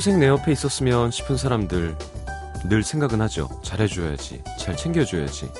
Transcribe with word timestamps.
평생 0.00 0.18
내 0.18 0.28
옆에 0.28 0.50
있었으면 0.50 1.10
싶은 1.10 1.36
사람들 1.36 1.94
늘 2.70 2.82
생각은 2.82 3.20
하죠. 3.20 3.50
잘해줘야지, 3.62 4.42
잘 4.58 4.74
챙겨줘야지. 4.74 5.52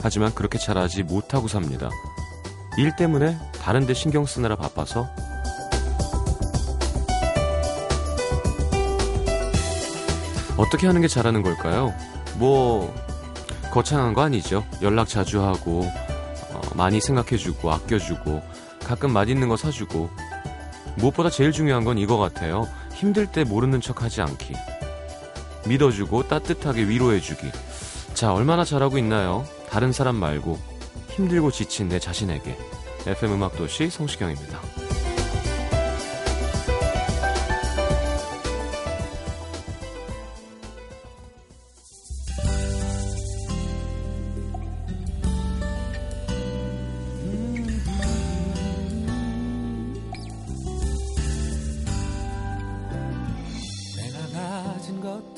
하지만 0.00 0.32
그렇게 0.32 0.58
잘하지 0.58 1.02
못하고 1.02 1.48
삽니다. 1.48 1.90
일 2.78 2.94
때문에 2.94 3.36
다른 3.60 3.86
데 3.86 3.92
신경 3.92 4.26
쓰느라 4.26 4.54
바빠서 4.54 5.08
어떻게 10.56 10.86
하는 10.86 11.00
게 11.00 11.08
잘하는 11.08 11.42
걸까요? 11.42 11.92
뭐 12.36 12.94
거창한 13.72 14.14
거 14.14 14.22
아니죠. 14.22 14.64
연락 14.82 15.08
자주 15.08 15.42
하고 15.42 15.82
어, 16.52 16.60
많이 16.76 17.00
생각해주고 17.00 17.72
아껴주고 17.72 18.40
가끔 18.84 19.12
맛있는 19.12 19.48
거 19.48 19.56
사주고 19.56 20.10
무엇보다 20.94 21.28
제일 21.28 21.50
중요한 21.50 21.82
건 21.82 21.98
이거 21.98 22.18
같아요. 22.18 22.68
힘들 23.00 23.26
때 23.26 23.44
모르는 23.44 23.80
척 23.80 24.02
하지 24.02 24.20
않기. 24.20 24.52
믿어주고 25.66 26.28
따뜻하게 26.28 26.86
위로해주기. 26.86 27.50
자, 28.12 28.34
얼마나 28.34 28.62
잘하고 28.62 28.98
있나요? 28.98 29.46
다른 29.70 29.90
사람 29.90 30.16
말고 30.16 30.58
힘들고 31.08 31.50
지친 31.50 31.88
내 31.88 31.98
자신에게. 31.98 32.58
FM 33.06 33.32
음악도시 33.32 33.88
성시경입니다. 33.88 34.60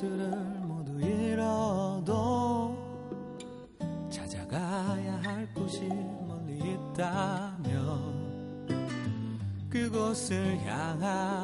것들을 0.03 0.29
모두 0.63 1.01
잃어도 1.01 2.77
찾아가야 4.11 5.21
할 5.23 5.49
곳이 5.55 5.85
멀리 6.27 6.59
있다면 6.75 7.71
그곳을 9.71 10.59
향한 10.67 11.42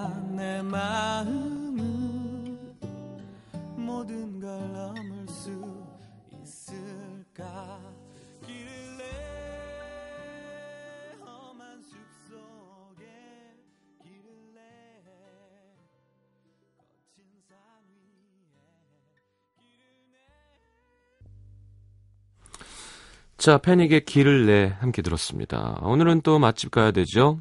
자, 23.39 23.57
패닉의 23.57 24.05
길을 24.05 24.47
내 24.47 24.67
함께 24.81 25.01
들었습니다. 25.01 25.79
오늘은 25.83 26.23
또 26.23 26.41
맛집 26.41 26.73
가야 26.73 26.91
되죠? 26.91 27.41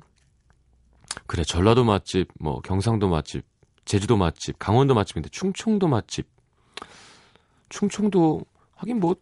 그래, 1.26 1.44
전라도 1.44 1.84
맛집, 1.84 2.28
뭐, 2.40 2.62
경상도 2.62 3.10
맛집, 3.10 3.44
제주도 3.84 4.16
맛집, 4.16 4.60
강원도 4.60 4.94
맛집인데, 4.94 5.30
충청도 5.30 5.88
맛집. 5.88 6.28
충청도, 7.70 8.46
하긴 8.76 9.00
뭐, 9.00 9.16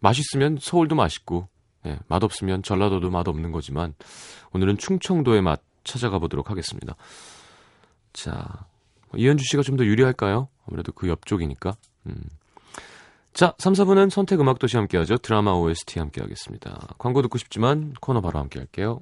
맛있으면 0.00 0.58
서울도 0.60 0.94
맛있고, 0.94 1.48
예, 1.86 1.98
맛없으면 2.08 2.62
전라도도 2.62 3.08
맛없는 3.10 3.50
거지만, 3.50 3.94
오늘은 4.52 4.76
충청도의 4.76 5.40
맛 5.40 5.62
찾아가 5.84 6.18
보도록 6.18 6.50
하겠습니다. 6.50 6.96
자, 8.12 8.66
이현주 9.16 9.42
씨가 9.44 9.62
좀 9.62 9.78
더 9.78 9.86
유리할까요? 9.86 10.48
아무래도 10.66 10.92
그 10.92 11.08
옆쪽이니까. 11.08 11.74
음. 12.08 12.24
자, 13.34 13.52
3, 13.58 13.72
4분은 13.72 14.10
선택 14.10 14.40
음악 14.40 14.60
도시 14.60 14.76
함께 14.76 14.96
하죠. 14.98 15.16
드라마 15.16 15.54
OST 15.54 15.98
함께 15.98 16.20
하겠습니다. 16.20 16.94
광고 16.98 17.20
듣고 17.20 17.36
싶지만 17.36 17.92
코너 18.00 18.20
바로 18.20 18.38
함께 18.38 18.60
할게요. 18.60 19.00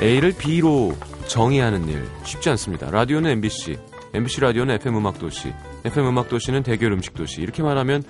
A를 0.00 0.32
B로 0.38 0.92
정의하는 1.26 1.88
일 1.88 2.08
쉽지 2.22 2.48
않습니다. 2.50 2.92
라디오는 2.92 3.28
MBC, 3.28 3.76
MBC 4.14 4.40
라디오는 4.40 4.72
FM 4.76 4.98
음악 4.98 5.18
도시, 5.18 5.52
FM 5.84 6.06
음악 6.06 6.28
도시는 6.28 6.62
대결 6.62 6.92
음식 6.92 7.14
도시 7.14 7.42
이렇게 7.42 7.64
말하면 7.64 8.04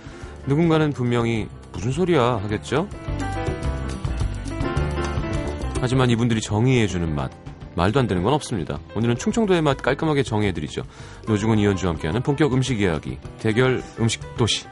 누군가는 0.47 0.93
분명히 0.93 1.49
무슨 1.81 1.93
소리야 1.93 2.23
하겠죠? 2.43 2.87
하지만 5.81 6.11
이분들이 6.11 6.43
정의해주는 6.43 7.15
맛, 7.15 7.31
말도 7.75 7.99
안 8.01 8.07
되는 8.07 8.23
건 8.23 8.35
없습니다. 8.35 8.79
오늘은 8.95 9.17
충청도의 9.17 9.63
맛 9.63 9.79
깔끔하게 9.79 10.23
정의해드리죠. 10.23 10.83
노중훈 11.27 11.59
이현주와 11.59 11.95
함께하는 11.95 12.23
본격 12.23 12.53
음식 12.53 12.83
이야기, 12.83 13.19
대결 13.39 13.83
음식 13.99 14.21
도시. 14.37 14.67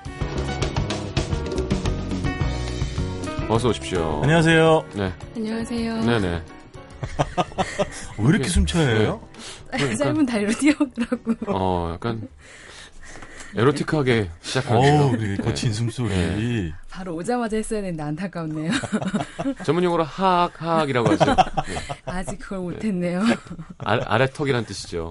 어서 3.48 3.70
오십시오. 3.70 4.20
안녕하세요. 4.22 4.84
네, 4.92 5.12
안녕하세요. 5.34 6.00
네네. 6.02 6.28
왜 8.18 8.28
이렇게 8.28 8.48
숨차해요? 8.48 9.26
짧은 9.98 10.26
다리로 10.26 10.52
뛰어오더라고. 10.52 11.34
어, 11.46 11.92
약간 11.94 12.28
에로틱하게 13.58 14.30
시작하네요. 14.40 15.02
어우, 15.02 15.12
그 15.18 15.36
거친 15.42 15.72
숨소리. 15.72 16.10
네. 16.10 16.72
바로 16.88 17.16
오자마자 17.16 17.56
했어야 17.56 17.80
되는데 17.80 18.02
안타깝네요. 18.04 18.70
전문 19.66 19.82
용어로 19.82 20.04
하악, 20.04 20.62
하악이라고 20.62 21.10
하죠. 21.10 21.24
네. 21.24 21.34
아직 22.06 22.38
그걸 22.38 22.60
못했네요. 22.60 23.20
아, 23.78 23.98
아래턱이란 24.06 24.64
뜻이죠. 24.64 25.10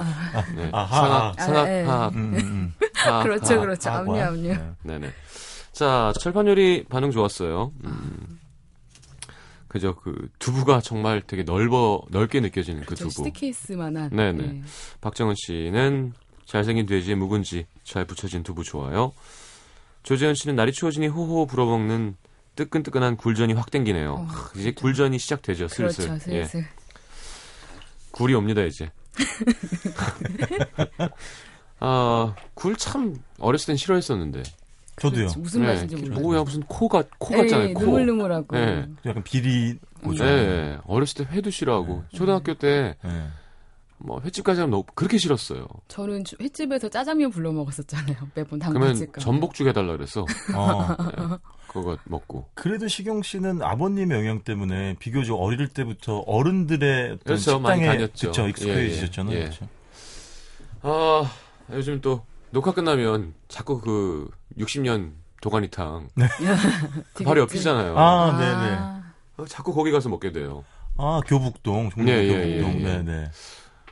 네. 0.56 0.69
아, 0.72 0.85
상악, 0.85 1.12
하악. 1.12 1.41
상악, 1.41 1.59
아, 1.59 1.66
네. 1.66 1.84
하악, 1.84 2.16
음, 2.16 2.34
음, 2.38 2.74
하악. 2.94 3.24
그렇죠, 3.28 3.56
하악. 3.56 3.62
그렇죠. 3.62 3.90
압류, 3.90 4.18
압류. 4.22 4.47
네. 4.53 4.72
네네. 4.84 5.12
자, 5.74 6.14
철판 6.19 6.47
요리 6.47 6.85
반응 6.88 7.12
좋았어요. 7.12 7.74
음. 7.84 8.40
그죠, 9.68 9.94
그, 9.96 10.29
두부가 10.40 10.79
정말 10.79 11.22
되게 11.22 11.44
넓어, 11.44 12.02
넓게 12.09 12.40
느껴지는 12.40 12.85
그저 12.85 13.09
두부. 13.09 13.25
시트케이스만한. 13.25 14.09
네네. 14.12 14.41
네. 14.41 14.62
박정은 15.02 15.35
씨는 15.38 16.14
잘생긴 16.46 16.85
돼지에 16.85 17.16
묵은지 17.16 17.66
잘 17.87 18.05
붙여진 18.05 18.43
두부 18.43 18.63
좋아요. 18.63 19.13
조재현 20.03 20.35
씨는 20.35 20.55
날이 20.55 20.71
추워지니 20.71 21.07
호호 21.07 21.45
불어먹는 21.47 22.15
뜨끈뜨끈한 22.55 23.17
굴전이 23.17 23.53
확 23.53 23.71
땡기네요. 23.71 24.13
어, 24.13 24.23
하, 24.23 24.51
이제 24.59 24.71
굴전이 24.71 25.17
시작되죠, 25.19 25.67
슬슬. 25.67 26.07
그렇죠, 26.07 26.31
예. 26.31 26.43
슬슬. 26.45 26.67
굴이 28.11 28.33
옵니다, 28.33 28.61
이제. 28.63 28.91
아, 31.79 32.35
굴 32.55 32.75
참 32.75 33.15
어렸을 33.39 33.67
땐 33.67 33.77
싫어했었는데. 33.77 34.43
저도요. 34.99 35.27
무슨 35.37 35.61
네, 35.61 35.67
맛인지 35.67 35.95
모르겠어요. 35.95 36.23
뭐야, 36.23 36.43
무슨 36.43 36.61
코가, 36.63 37.03
코 37.19 37.35
네, 37.35 37.43
같잖아요, 37.43 37.73
코. 37.75 37.81
느물느물하고. 37.81 38.55
네. 38.55 38.87
약간 39.05 39.23
비리. 39.23 39.77
네, 40.17 40.77
어렸을 40.85 41.25
때 41.25 41.31
회도 41.31 41.51
싫어하고, 41.51 42.03
초등학교 42.13 42.53
때, 42.55 42.95
네. 43.03 43.27
뭐, 44.00 44.22
횟집 44.24 44.44
가자면 44.44 44.69
너무, 44.69 44.84
그렇게 44.96 45.18
싫었어요. 45.18 45.67
저는 45.88 46.23
주- 46.23 46.35
횟집에서 46.40 46.88
짜장면 46.90 47.32
불러 47.32 47.52
먹었었잖아요. 47.52 48.16
매번 48.35 48.59
그러면 48.59 48.79
당근집 48.82 49.11
가면. 49.14 49.23
전복죽 49.23 49.67
해달라 49.67 49.94
그랬어. 49.94 50.22
어. 50.55 50.96
네, 50.99 51.38
그거 51.67 51.97
먹고. 52.05 52.47
그래도 52.53 52.88
시경 52.88 53.23
씨는 53.23 53.61
아버님의 53.64 54.20
영향 54.20 54.41
때문에 54.44 54.96
비교적 54.99 55.35
어릴 55.35 55.67
때부터 55.70 56.20
어른들의 56.20 57.05
어떤 57.14 57.17
그렇죠, 57.23 57.59
많이 57.59 57.82
식당에 57.82 57.97
다녔죠. 57.97 58.28
그쵸, 58.28 58.47
익숙해지셨잖아요. 58.47 59.35
예, 59.35 59.40
예. 59.40 59.44
그렇죠. 59.46 59.67
아, 60.84 61.29
요즘 61.72 62.00
또, 62.02 62.23
녹화 62.52 62.72
끝나면 62.73 63.34
자꾸 63.47 63.82
그, 63.82 64.29
60년 64.58 65.11
도가니탕. 65.41 66.09
그 67.14 67.23
바로 67.26 67.41
옆이잖아요. 67.41 67.97
아, 67.97 68.38
네네. 68.38 68.78
어, 69.38 69.46
자꾸 69.47 69.73
거기 69.73 69.91
가서 69.91 70.09
먹게 70.09 70.32
돼요. 70.32 70.64
아, 70.97 71.22
교북동, 71.28 71.90
종로 71.91 72.09
예, 72.11 72.23
예, 72.23 72.28
교북동. 72.61 72.82
예, 72.82 72.85
예. 72.93 72.97
네네. 73.03 73.32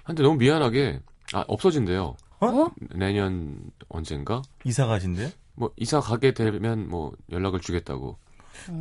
근데 0.05 0.23
너무 0.23 0.37
미안하게, 0.37 0.99
아, 1.33 1.43
없어진대요. 1.47 2.15
어? 2.41 2.67
내년 2.95 3.57
언젠가? 3.89 4.41
이사 4.63 4.85
가신대요? 4.85 5.29
뭐, 5.55 5.71
이사 5.77 5.99
가게 5.99 6.33
되면 6.33 6.87
뭐, 6.87 7.11
연락을 7.31 7.59
주겠다고. 7.59 8.17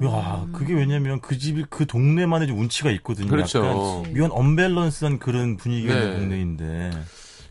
야, 0.04 0.46
그게 0.52 0.72
왜냐면 0.74 1.20
그 1.20 1.36
집이 1.36 1.64
그 1.68 1.86
동네만의 1.86 2.46
좀 2.48 2.60
운치가 2.60 2.90
있거든요. 2.92 3.28
그렇죠. 3.28 3.58
약간 3.58 4.14
묘한 4.14 4.30
언밸런스한 4.30 5.18
그런 5.18 5.56
분위기가 5.56 5.94
있는 5.94 6.10
네. 6.10 6.18
동네인데. 6.18 6.90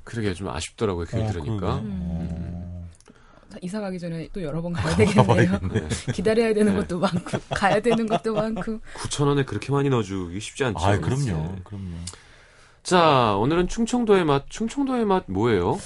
그러게 0.03 0.33
좀 0.33 0.49
아쉽더라고요, 0.49 1.05
그 1.05 1.21
어, 1.21 1.27
들으니까. 1.27 1.59
그러게. 1.59 1.87
어. 1.89 2.89
이사 3.61 3.79
가기 3.81 3.99
전에 3.99 4.27
또 4.33 4.41
여러 4.41 4.61
번 4.61 4.73
가야 4.73 4.95
되겠네요. 4.95 5.59
네. 5.73 5.87
기다려야 6.13 6.53
되는 6.53 6.73
네. 6.73 6.79
것도 6.79 6.99
많고, 6.99 7.37
가야 7.49 7.81
되는 7.81 8.07
것도 8.07 8.33
많고. 8.33 8.79
9,000원에 8.95 9.45
그렇게 9.45 9.71
많이 9.71 9.89
넣어주기 9.89 10.39
쉽지 10.39 10.63
않죠. 10.63 10.85
아, 10.85 10.97
그럼요. 10.99 11.25
네. 11.25 11.55
그럼요. 11.63 11.87
자, 12.83 13.35
오늘은 13.37 13.67
충청도의 13.69 14.25
맛, 14.25 14.49
충청도의 14.49 15.05
맛 15.05 15.23
뭐예요? 15.27 15.79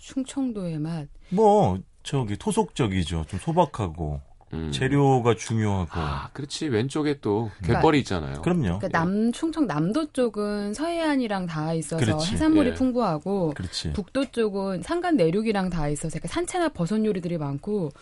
충청도의 0.00 0.78
맛. 0.78 1.06
뭐 1.30 1.78
저기 2.02 2.36
토속적이죠. 2.36 3.24
좀 3.28 3.38
소박하고 3.38 4.20
음. 4.52 4.70
재료가 4.72 5.36
중요하고. 5.36 5.90
아, 5.94 6.28
그렇지. 6.32 6.66
왼쪽에 6.68 7.20
또 7.20 7.50
그러니까- 7.58 7.78
갯벌이 7.80 8.00
있잖아요. 8.00 8.42
그럼요. 8.42 8.78
그러니까 8.80 8.88
남 8.88 9.32
충청 9.32 9.66
남도 9.66 10.12
쪽은 10.12 10.74
서해안이랑 10.74 11.46
다 11.46 11.72
있어서 11.74 12.04
그렇지. 12.04 12.32
해산물이 12.32 12.70
예. 12.70 12.74
풍부하고 12.74 13.54
그렇지. 13.54 13.92
북도 13.92 14.32
쪽은 14.32 14.82
산간 14.82 15.16
내륙이랑 15.16 15.70
다 15.70 15.88
있어서 15.88 16.16
약간 16.16 16.28
산채나 16.28 16.70
버섯 16.70 17.02
요리들이 17.02 17.38
많고 17.38 17.92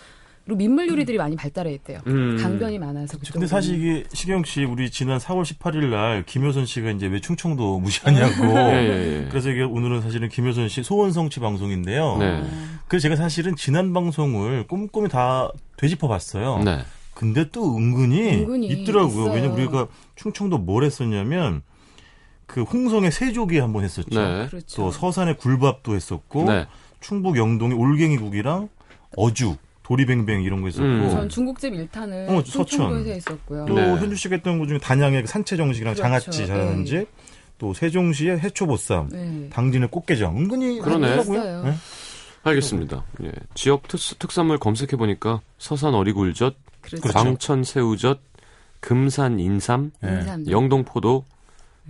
그리고 0.50 0.58
민물 0.58 0.88
요리들이 0.88 1.16
많이 1.16 1.36
발달해 1.36 1.72
있대요. 1.74 2.00
음. 2.08 2.36
강변이 2.36 2.80
많아서 2.80 3.18
그쪽. 3.18 3.34
근데 3.34 3.46
사실 3.46 3.78
이게 3.78 4.04
시경 4.12 4.42
씨 4.42 4.64
우리 4.64 4.90
지난 4.90 5.18
4월 5.18 5.44
18일 5.44 5.90
날 5.90 6.24
김효선 6.26 6.66
씨가 6.66 6.90
이제 6.90 7.06
왜 7.06 7.20
충청도 7.20 7.78
무시하냐고. 7.78 8.46
예, 8.58 8.74
예, 8.74 9.24
예. 9.24 9.28
그래서 9.28 9.50
이게 9.50 9.62
오늘은 9.62 10.02
사실은 10.02 10.28
김효선 10.28 10.68
씨 10.68 10.82
소원 10.82 11.12
성취 11.12 11.38
방송인데요. 11.38 12.16
네. 12.18 12.42
그래서 12.88 13.02
제가 13.02 13.14
사실은 13.14 13.54
지난 13.54 13.92
방송을 13.92 14.66
꼼꼼히 14.66 15.08
다 15.08 15.52
되짚어 15.76 16.08
봤어요. 16.08 16.58
네. 16.64 16.80
근데 17.14 17.48
또 17.50 17.76
은근히, 17.76 18.40
은근히 18.40 18.66
있더라고요. 18.66 19.26
있어요. 19.26 19.32
왜냐면 19.32 19.56
우리가 19.56 19.86
충청도 20.16 20.58
뭘 20.58 20.82
했었냐면 20.82 21.62
그 22.46 22.62
홍성의 22.62 23.12
세조기 23.12 23.60
한번 23.60 23.84
했었죠. 23.84 24.20
네. 24.20 24.48
그렇죠. 24.48 24.82
또 24.82 24.90
서산의 24.90 25.36
굴밥도 25.36 25.94
했었고 25.94 26.44
네. 26.44 26.66
충북 26.98 27.36
영동의 27.36 27.76
올갱이국이랑 27.78 28.68
어죽, 29.16 29.58
도리뱅뱅 29.90 30.42
이런 30.44 30.60
거 30.60 30.68
했었고 30.68 30.86
음. 30.86 31.10
전 31.10 31.28
중국집 31.28 31.74
일탄을 31.74 32.28
어, 32.28 32.36
서천. 32.44 32.66
충청도에서 32.66 33.16
있었고요. 33.16 33.66
또 33.66 33.74
네. 33.74 33.96
현주 33.96 34.14
씨가 34.14 34.36
했던 34.36 34.60
것 34.60 34.68
중에 34.68 34.78
단양의 34.78 35.26
산채 35.26 35.56
정식이랑 35.56 35.94
그렇죠. 35.94 36.02
장아찌 36.02 36.46
잘하는지 36.46 36.94
네. 36.94 37.06
또 37.58 37.74
세종시의 37.74 38.38
해초보쌈, 38.38 39.08
네. 39.10 39.48
당진의 39.50 39.88
꽃게장 39.90 40.36
은근히 40.36 40.78
그러네. 40.80 41.08
하더라고요. 41.08 41.38
있어요. 41.40 41.64
네. 41.64 41.74
알겠습니다. 42.44 43.04
예. 43.24 43.32
지역 43.54 43.88
특, 43.88 43.98
특산물 44.20 44.58
검색해 44.58 44.96
보니까 44.96 45.40
서산 45.58 45.94
어리굴젓, 45.94 46.54
그렇죠. 46.82 47.08
광천 47.08 47.64
새우젓, 47.64 48.20
금산 48.78 49.40
인삼, 49.40 49.90
네. 50.02 50.20
인삼. 50.20 50.50
영동 50.50 50.84
포도, 50.84 51.24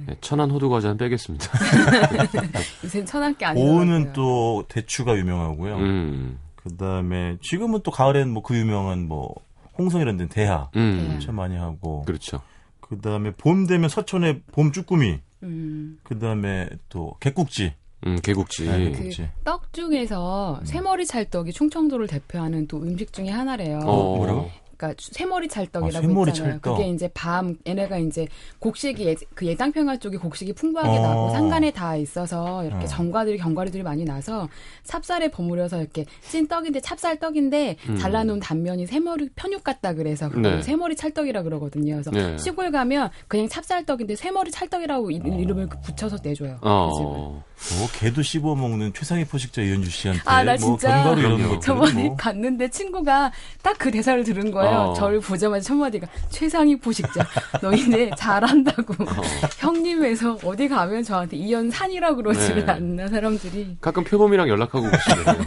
예, 0.09 0.17
천안 0.23 0.51
호두 0.51 0.71
과자는 0.71 0.97
빼겠습니다. 0.97 1.47
요새 2.83 3.05
게 3.39 3.45
아니에요. 3.45 3.65
오우는 3.69 4.13
또 4.15 4.65
대추가 4.69 5.17
유명하고요. 5.17 5.77
음. 5.77 6.39
그다음에 6.63 7.39
지금은 7.43 7.81
또 7.83 7.91
가을엔 7.91 8.31
뭐 8.31 8.43
그 8.43 8.57
유명한 8.57 9.07
뭐 9.07 9.35
홍성이라는 9.79 10.19
데는 10.19 10.29
대하 10.29 10.71
음. 10.77 11.09
네. 11.19 11.25
참 11.25 11.37
많이 11.37 11.57
하고 11.57 12.03
그렇죠. 12.03 12.41
그다음에 12.81 13.31
봄 13.33 13.67
되면 13.67 13.89
서천의 13.89 14.43
봄 14.53 14.73
쭈꾸미 14.73 15.21
음. 15.43 15.99
그다음에 16.03 16.69
또 16.89 17.15
개국지 17.21 17.75
음, 18.07 18.17
개국지. 18.23 18.67
네, 18.67 18.91
그 18.91 18.99
개국지 18.99 19.29
떡 19.45 19.73
중에서 19.73 20.59
음. 20.61 20.65
새머리 20.65 21.07
찰떡이 21.07 21.53
충청도를 21.53 22.07
대표하는 22.09 22.67
또 22.67 22.79
음식 22.79 23.13
중에 23.13 23.29
하나래요. 23.29 23.79
어. 23.85 24.17
뭐라고? 24.17 24.51
그러니까 24.81 24.95
새머리 25.13 25.47
찰떡이라고 25.49 25.99
아, 25.99 26.01
새머리 26.01 26.31
있잖아요. 26.31 26.53
찰떡. 26.55 26.77
그게 26.79 26.89
이제 26.89 27.09
밤 27.13 27.55
얘네가 27.67 27.99
이제 27.99 28.27
곡식이 28.61 29.07
예, 29.07 29.15
그 29.35 29.47
예당평야 29.47 29.99
쪽에 29.99 30.17
곡식이 30.17 30.55
풍부하게 30.55 30.99
어. 30.99 31.03
나고 31.03 31.31
산간에 31.31 31.71
다 31.71 31.97
있어서 31.97 32.65
이렇게 32.65 32.85
어. 32.85 32.89
정과들이 32.89 33.37
견과류들이 33.39 33.83
많이 33.83 34.05
나서 34.05 34.49
찹쌀에 34.85 35.31
버무려서 35.31 35.81
이렇게 35.81 36.07
찐 36.23 36.49
떡인데 36.49 36.81
찹쌀 36.81 37.19
떡인데 37.19 37.77
음. 37.89 37.97
잘라놓은 37.99 38.41
단면이 38.41 38.87
새머리 38.87 39.29
편육 39.37 39.63
같다 39.63 39.93
그래서 39.93 40.29
그걸 40.31 40.57
네. 40.57 40.63
새머리 40.63 40.97
찰떡이라 40.97 41.43
그러거든요. 41.43 41.95
그래서 41.95 42.11
네. 42.11 42.39
시골 42.39 42.71
가면 42.71 43.11
그냥 43.29 43.49
찹쌀떡인데 43.49 44.17
새머리 44.17 44.51
찰떡이라고 44.51 45.11
이- 45.11 45.17
이름을 45.17 45.69
붙여서 45.85 46.17
내줘요. 46.23 46.57
그. 46.63 46.69
어. 46.69 47.45
뭐 47.79 47.87
개도 47.93 48.23
씹어 48.23 48.55
먹는 48.55 48.95
최상의 48.95 49.27
포식자 49.27 49.61
이현주 49.61 49.91
씨한테 49.91 50.23
아, 50.25 50.43
나뭐 50.43 50.57
진짜 50.57 51.03
견과류 51.05 51.21
이런. 51.21 51.43
것들 51.43 51.61
저번에 51.61 52.05
뭐 52.05 52.17
갔는데 52.17 52.69
친구가 52.71 53.31
딱 53.63 53.77
그 53.81 53.91
대사를 53.91 54.23
들은 54.25 54.51
거예요. 54.51 54.70
어. 54.71 54.95
저를 54.95 55.21
보자마자 55.21 55.63
첫 55.69 55.75
마디가 55.75 56.07
최상위 56.31 56.77
포식자. 56.81 57.27
너희네 57.63 58.11
잘한다고. 58.19 58.95
어. 59.05 59.23
형님에서 59.59 60.39
어디 60.45 60.69
가면 60.69 61.03
저한테 61.03 61.37
이연산이라고 61.37 62.17
그러지를 62.17 62.65
네. 62.67 62.73
않나 62.73 63.09
사람들이. 63.09 63.77
가끔 63.81 64.05
표범이랑 64.05 64.49
연락하고 64.49 64.83
계시네요. 64.91 65.45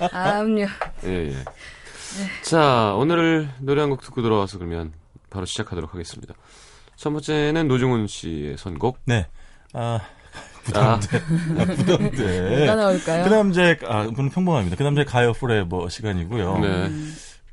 아음요. 0.12 0.66
예, 1.04 1.28
예. 1.28 1.34
자, 2.42 2.94
오늘 2.96 3.48
노래 3.60 3.80
한 3.80 3.90
곡 3.90 4.00
듣고 4.02 4.22
들어와서 4.22 4.58
그러면 4.58 4.92
바로 5.30 5.44
시작하도록 5.46 5.92
하겠습니다. 5.92 6.34
첫 6.96 7.10
번째는 7.10 7.68
노중훈 7.68 8.06
씨의 8.06 8.56
선곡. 8.56 8.98
네. 9.04 9.26
아, 9.74 10.00
아, 10.74 10.98
부담돼. 11.76 12.56
뭐가 12.56 12.74
나올까요? 12.74 13.24
그 13.24 13.28
남자의 13.28 13.76
아, 13.86 14.06
평범합니다. 14.14 14.76
그 14.76 14.82
남자의 14.82 15.04
가요 15.04 15.32
forever 15.34 15.88
시간이고요. 15.88 16.58
네. 16.58 16.90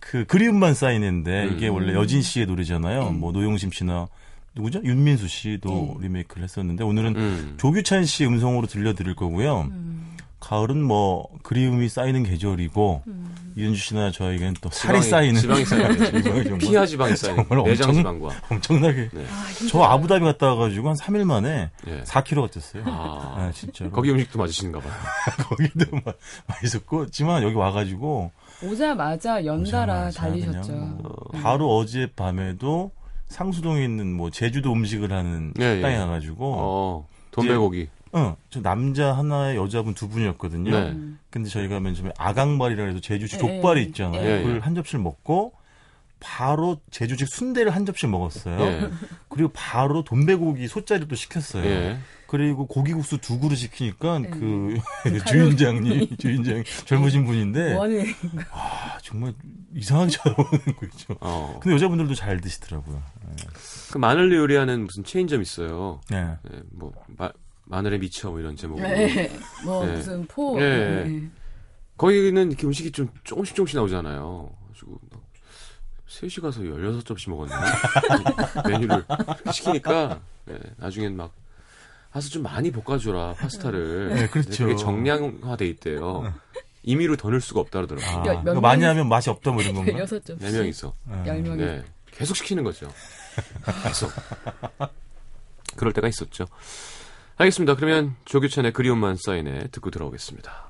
그 0.05 0.25
그리움만 0.25 0.73
쌓이는데 0.73 1.45
음. 1.45 1.53
이게 1.55 1.67
원래 1.69 1.93
여진 1.93 2.21
씨의 2.21 2.45
노래잖아요. 2.47 3.07
음. 3.07 3.19
뭐 3.19 3.31
노영심 3.31 3.71
씨나 3.71 4.07
누구죠? 4.55 4.81
윤민수 4.83 5.27
씨도 5.27 5.97
네. 5.99 6.07
리메이크를 6.07 6.43
했었는데 6.43 6.83
오늘은 6.83 7.15
음. 7.15 7.53
조규찬 7.57 8.05
씨 8.05 8.25
음성으로 8.25 8.67
들려드릴 8.67 9.15
거고요. 9.15 9.61
음, 9.71 10.15
가을은 10.39 10.83
뭐 10.83 11.27
그리움이 11.41 11.87
쌓이는 11.89 12.23
계절이고 12.23 13.03
음. 13.07 13.35
이현주 13.55 13.79
씨나 13.79 14.11
저에겐 14.11 14.55
또 14.61 14.69
살이 14.71 14.99
지방이- 14.99 15.09
쌓이는 15.09 15.41
지방이 15.41 15.65
쌓이는 15.65 16.57
피하 16.59 16.85
지방이 16.85 17.15
쌓이는 17.15 17.45
정말 17.47 17.69
내장 17.69 17.89
엄청- 17.89 17.93
지방과. 17.95 18.29
엄청나게 18.49 19.09
네. 19.13 19.25
아, 19.27 19.45
저. 19.69 19.81
아부다비 19.83 20.23
갔다 20.25 20.47
와가지고 20.53 20.89
한 20.89 20.95
3일 20.97 21.23
만에 21.23 21.69
예. 21.87 22.01
4kg가 22.03 22.49
쪘어요. 22.51 22.83
아, 22.85 23.35
아, 23.37 23.51
진짜로. 23.55 23.89
거기 23.91 24.11
음식도 24.11 24.37
맞으시는가 24.37 24.79
봐요. 24.79 24.91
거기도 25.49 25.85
막 26.05 26.17
맛있었고, 26.47 27.03
하지만 27.05 27.41
여기 27.43 27.55
와가지고 27.55 28.31
오자마자 28.61 29.45
연달아 29.45 29.93
오자마자 30.07 30.19
달리셨죠. 30.21 30.71
뭐 30.73 31.15
음. 31.33 31.41
바로 31.41 31.75
어제 31.75 32.07
밤에도 32.15 32.91
상수동에 33.27 33.83
있는 33.83 34.13
뭐 34.13 34.29
제주도 34.29 34.71
음식을 34.73 35.11
하는 35.11 35.53
예, 35.59 35.75
식당에 35.75 35.95
예. 35.95 35.97
가가지고, 35.99 36.53
어, 36.55 37.07
돈배고기. 37.31 37.87
어, 38.11 38.37
저 38.51 38.61
남자 38.61 39.11
하나에 39.13 39.55
여자분 39.55 39.95
두 39.95 40.07
분이었거든요. 40.07 40.71
네. 40.71 40.91
음. 40.91 41.17
근데 41.31 41.49
저희가 41.49 41.79
맨 41.79 41.95
처음에 41.95 42.11
아강발이라 42.17 42.85
해서 42.85 42.99
제주식 42.99 43.35
예, 43.35 43.39
족발이 43.39 43.79
예. 43.79 43.83
있잖아요. 43.85 44.21
예, 44.21 44.39
예. 44.39 44.43
그걸 44.43 44.59
한 44.59 44.75
접시를 44.75 45.01
먹고 45.01 45.53
바로 46.23 46.77
제주식 46.89 47.27
순대를 47.27 47.75
한 47.75 47.85
접시 47.85 48.07
먹었어요. 48.07 48.59
예. 48.61 48.89
그리고 49.27 49.51
바로 49.53 50.03
돈배고기 50.05 50.67
소짜리를 50.69 51.09
또 51.09 51.15
시켰어요. 51.15 51.65
예. 51.65 51.99
그리고 52.27 52.65
고기국수 52.65 53.19
두 53.19 53.39
그릇 53.39 53.55
시키니까 53.57 54.19
네. 54.19 54.29
그 54.29 54.77
주인장님, 55.27 56.15
주인장 56.17 56.63
젊으신 56.85 57.25
분인데 57.25 57.77
아, 58.51 58.97
정말 59.03 59.33
이상하게 59.75 60.11
쳐다보는 60.11 60.49
거죠. 60.79 61.15
어. 61.19 61.59
근데 61.61 61.75
여자분들도 61.75 62.15
잘 62.15 62.39
드시더라고요. 62.39 63.03
그 63.91 63.97
마늘로 63.97 64.37
요리하는 64.37 64.85
무슨 64.85 65.03
체인점 65.03 65.41
있어요. 65.41 65.99
네. 66.09 66.17
예, 66.53 66.59
뭐 66.71 66.91
마, 67.17 67.31
마늘에 67.65 67.97
미쳐 67.97 68.31
뭐 68.31 68.39
이런 68.39 68.55
제목으로. 68.55 68.87
네. 68.87 69.29
뭐 69.65 69.85
네. 69.85 69.91
무슨 69.97 70.25
포. 70.25 70.57
네. 70.57 71.03
네. 71.03 71.29
거기는 71.97 72.47
이렇게 72.49 72.65
음식이 72.65 72.91
좀 72.91 73.09
조금씩 73.23 73.55
조금씩 73.55 73.75
나오잖아요. 73.77 74.49
3시 76.19 76.41
가서 76.41 76.61
16접시 76.61 77.29
먹었네. 77.29 77.53
메뉴를 78.69 79.03
시키니까 79.51 80.19
예, 80.49 80.59
나중엔 80.77 81.15
막 81.15 81.33
가서 82.11 82.29
좀 82.29 82.43
많이 82.43 82.71
볶아줘라 82.71 83.33
파스타를. 83.33 84.09
네, 84.13 84.27
그렇죠. 84.27 84.51
되게 84.51 84.75
정량화돼 84.75 85.65
있대요. 85.67 86.31
임의로 86.83 87.15
더 87.17 87.29
넣을 87.29 87.41
수가 87.41 87.61
없다 87.61 87.81
그러더라고요. 87.85 88.37
아, 88.39 88.43
몇- 88.43 88.59
많이 88.59 88.83
하면 88.83 89.07
맛이 89.09 89.29
없다 89.29 89.51
뭐 89.51 89.61
이런 89.63 89.73
건가? 89.75 89.97
여섯 89.97 90.23
점. 90.23 90.37
네 90.37 90.51
명이서. 90.51 90.93
아, 91.09 91.23
열 91.25 91.41
명이. 91.41 91.57
네. 91.63 91.83
계속 92.11 92.35
시키는 92.35 92.63
거죠. 92.63 92.87
계속. 93.83 94.11
그럴 95.77 95.93
때가 95.93 96.07
있었죠. 96.07 96.45
알겠습니다. 97.37 97.75
그러면 97.75 98.15
조규찬의 98.25 98.73
그리움만 98.73 99.17
쌓이네 99.17 99.69
듣고 99.71 99.89
들어오겠습니다. 99.89 100.69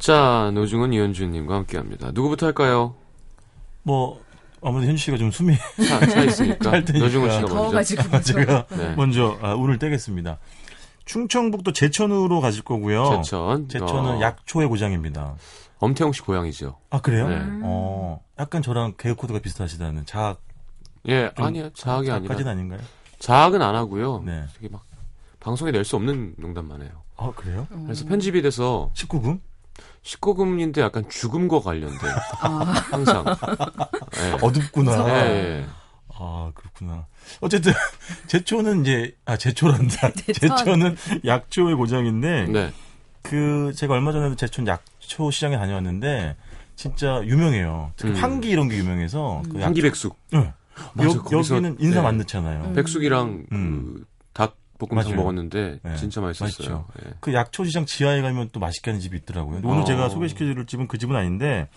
자 0.00 0.50
노중은 0.52 0.92
이현주님과 0.92 1.54
함께합니다. 1.54 2.10
누구부터 2.10 2.46
할까요? 2.46 2.96
뭐 3.84 4.20
아무래도 4.62 4.88
현주 4.90 5.02
씨가 5.04 5.16
좀 5.18 5.30
숨이 5.30 5.56
차, 5.88 6.06
차 6.06 6.22
있으니까. 6.22 6.70
할 6.72 6.84
테니까. 6.84 7.04
노중은 7.06 7.30
씨가 7.30 7.40
먼저. 7.42 7.54
더워가지고? 7.54 8.20
제가 8.22 8.66
네. 8.70 8.94
먼저 8.96 9.38
아, 9.42 9.54
운을 9.54 9.78
떼겠습니다. 9.78 10.38
충청북도 11.04 11.72
제천으로 11.72 12.40
가실 12.40 12.62
거고요. 12.62 13.22
제천. 13.22 13.68
제천은 13.68 14.10
어, 14.16 14.20
약초의 14.20 14.68
고장입니다. 14.68 15.34
엄태웅 15.78 16.12
씨 16.12 16.22
고향이죠. 16.22 16.78
아 16.90 17.00
그래요? 17.00 17.28
네. 17.28 17.38
어, 17.64 18.20
약간 18.38 18.62
저랑 18.62 18.94
개그 18.96 19.16
코드가 19.16 19.40
비슷하시다는 19.40 20.06
자학 20.06 20.40
예, 21.08 21.32
좀 21.36 21.44
아니요. 21.46 21.70
자학이 21.74 22.08
아니라. 22.10 22.28
자학까지는 22.28 22.52
아닌가요? 22.52 22.80
자학은 23.18 23.60
안 23.62 23.74
하고요. 23.74 24.22
네. 24.24 24.44
되게 24.54 24.68
막 24.68 24.84
방송에 25.40 25.72
낼 25.72 25.84
수 25.84 25.96
없는 25.96 26.34
농담만 26.38 26.82
해요. 26.82 26.90
아 27.16 27.32
그래요? 27.34 27.66
그래서 27.84 28.04
편집이 28.06 28.42
돼서 28.42 28.90
19금? 28.94 29.40
19금인데 30.04 30.78
약간 30.80 31.08
죽음과 31.08 31.60
관련된 31.60 31.98
아, 32.40 32.48
항상. 32.90 33.24
예. 33.26 34.36
어둡구나. 34.42 35.08
예, 35.08 35.14
예. 35.60 35.66
아 36.14 36.50
그렇구나. 36.54 37.06
어쨌든 37.40 37.72
제초는 38.26 38.82
이제 38.82 39.14
아 39.24 39.36
제초란다. 39.36 40.10
제천. 40.26 40.56
제천은 40.56 40.96
약초의 41.24 41.76
고장인데 41.76 42.46
네. 42.46 42.72
그 43.22 43.72
제가 43.76 43.94
얼마 43.94 44.12
전에도 44.12 44.34
제천 44.36 44.66
약초 44.66 45.30
시장에 45.30 45.56
다녀왔는데 45.56 46.36
진짜 46.74 47.22
유명해요. 47.24 47.92
특히 47.96 48.12
음. 48.12 48.16
향기 48.16 48.50
이런 48.50 48.68
게 48.68 48.76
유명해서 48.76 49.42
그 49.50 49.60
약- 49.60 49.66
한기백숙. 49.66 50.16
네. 50.32 50.52
맞아, 50.94 51.10
여, 51.10 51.12
거기서- 51.22 51.54
여기는 51.56 51.76
인삼 51.80 52.02
네. 52.02 52.08
안 52.08 52.18
넣잖아요. 52.18 52.72
백숙이랑 52.74 53.46
음. 53.52 53.94
그 53.98 54.12
닭 54.34 54.56
볶음탕 54.86 55.04
맞아요. 55.04 55.16
먹었는데 55.16 55.78
네. 55.82 55.96
진짜 55.96 56.20
맛있었어요. 56.20 56.86
예. 57.04 57.12
그 57.20 57.32
약초 57.34 57.64
시장 57.64 57.86
지하에 57.86 58.20
가면 58.20 58.50
또 58.52 58.60
맛있게 58.60 58.90
하는 58.90 59.00
집이 59.00 59.16
있더라고요. 59.18 59.60
오늘 59.64 59.82
어. 59.82 59.84
제가 59.84 60.08
소개시켜드릴 60.08 60.66
집은 60.66 60.88
그 60.88 60.98
집은 60.98 61.14
아닌데 61.14 61.68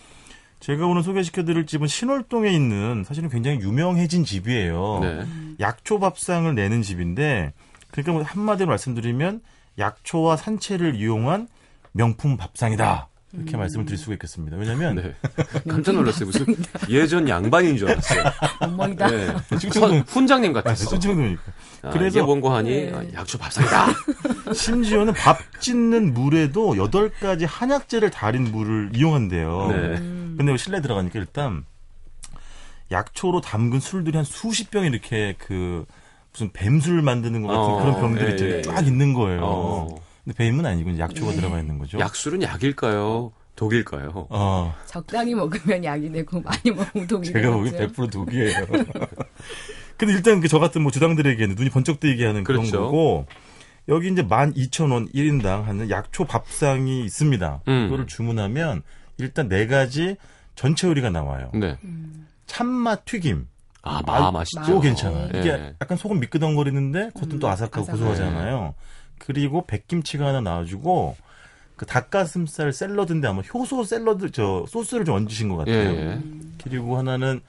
제가 0.60 0.86
오늘 0.86 1.02
소개시켜드릴 1.02 1.66
집은 1.66 1.86
신월동에 1.86 2.50
있는 2.50 3.04
사실은 3.04 3.28
굉장히 3.28 3.60
유명해진 3.60 4.24
집이에요. 4.24 4.98
네. 5.02 5.26
약초 5.60 6.00
밥상을 6.00 6.52
내는 6.54 6.82
집인데 6.82 7.52
그러니까 7.90 8.12
뭐 8.12 8.22
한마디로 8.22 8.68
말씀드리면 8.68 9.40
약초와 9.78 10.36
산채를 10.36 10.96
이용한 10.96 11.48
명품 11.92 12.36
밥상이다. 12.36 13.08
이렇게 13.36 13.56
말씀을 13.56 13.84
드릴 13.84 13.98
수가 13.98 14.14
있겠습니다. 14.14 14.56
왜냐면 14.56 14.96
네. 14.96 15.14
깜짝 15.68 15.92
놀랐어요. 15.94 16.26
무슨 16.26 16.46
예전 16.88 17.28
양반인 17.28 17.76
줄 17.76 17.88
알았어요. 17.90 18.24
어머니다. 18.60 19.08
네. 19.08 19.34
선- 19.72 20.00
훈장님 20.00 20.50
아, 20.56 20.62
같았어. 20.62 20.90
순정도니까. 20.90 21.42
아, 21.82 21.90
그래서- 21.90 22.18
이게 22.18 22.20
원고하니 22.20 22.70
네. 22.70 22.92
아, 22.94 23.04
약초 23.14 23.38
밥상이다. 23.38 23.86
심지어는 24.54 25.12
밥 25.14 25.38
짓는 25.60 26.14
물에도 26.14 26.74
8가지 26.74 27.46
한약재를 27.48 28.10
달인 28.10 28.44
물을 28.50 28.90
이용한대요. 28.94 29.68
네. 29.70 29.76
근데 30.36 30.48
여기 30.52 30.58
실내 30.58 30.80
들어가니까 30.80 31.18
일단 31.18 31.64
약초로 32.90 33.40
담근 33.40 33.80
술들이 33.80 34.16
한 34.16 34.24
수십 34.24 34.70
병 34.70 34.84
이렇게 34.84 35.34
그 35.38 35.84
무슨 36.32 36.52
뱀술 36.52 37.02
만드는 37.02 37.42
것 37.42 37.48
같은 37.48 37.60
어, 37.62 37.78
그런 37.78 37.94
병들이 38.00 38.42
예, 38.52 38.56
예. 38.58 38.62
쫙 38.62 38.86
있는 38.86 39.12
거예요. 39.14 39.40
어. 39.42 40.05
근데 40.26 40.36
뱀은 40.36 40.66
아니고 40.66 40.90
이제 40.90 41.00
약초가 41.00 41.32
들어가 41.32 41.60
있는 41.60 41.78
거죠. 41.78 41.98
약술은 42.00 42.42
약일까요? 42.42 43.32
독일까요? 43.54 44.26
어, 44.28 44.74
적당히 44.86 45.34
먹으면 45.34 45.82
약이 45.84 46.10
되고 46.12 46.40
많이 46.42 46.70
먹으면 46.72 47.06
독이 47.06 47.32
제가 47.32 47.52
보기엔 47.52 47.76
되겠죠. 47.76 48.02
100% 48.02 48.12
독이에요. 48.12 48.66
근데 49.96 50.12
일단 50.12 50.40
그 50.40 50.48
저 50.48 50.58
같은 50.58 50.82
뭐 50.82 50.90
주당들에게는 50.92 51.54
눈이 51.54 51.70
번쩍 51.70 52.00
뜨이게 52.00 52.26
하는 52.26 52.44
그런 52.44 52.62
그렇죠. 52.62 52.82
거고 52.82 53.26
여기 53.88 54.10
이제 54.10 54.22
12,000원 54.22 55.14
1인당 55.14 55.62
하는 55.64 55.88
약초 55.90 56.24
밥상이 56.24 57.04
있습니다. 57.04 57.62
음. 57.68 57.84
그거를 57.86 58.06
주문하면 58.06 58.82
일단 59.16 59.48
네 59.48 59.66
가지 59.66 60.16
전체 60.56 60.88
요리가 60.88 61.08
나와요. 61.10 61.50
네. 61.54 61.78
참맛 62.46 63.04
튀김. 63.06 63.46
아, 63.82 64.02
마- 64.04 64.18
마 64.20 64.30
맛있죠. 64.32 64.62
그거 64.66 64.80
괜찮아요. 64.80 65.30
예. 65.34 65.38
이게 65.40 65.74
약간 65.80 65.96
소금 65.96 66.18
미끄덩거리는데 66.20 67.10
겉은 67.14 67.38
또 67.38 67.48
아삭하고 67.48 67.82
아삭하고. 67.82 67.98
고소하잖아요. 67.98 68.74
그리고 69.26 69.66
백김치가 69.66 70.26
하나 70.26 70.40
나와주고 70.40 71.16
그 71.74 71.84
닭가슴살 71.84 72.72
샐러드인데 72.72 73.26
아마 73.26 73.42
효소 73.42 73.82
샐러드 73.84 74.30
저 74.30 74.64
소스를 74.68 75.04
좀 75.04 75.16
얹으신 75.16 75.48
것 75.48 75.66
예, 75.66 75.76
같아요. 75.76 75.96
예. 75.96 76.20
그리고 76.62 76.96
하나는 76.96 77.40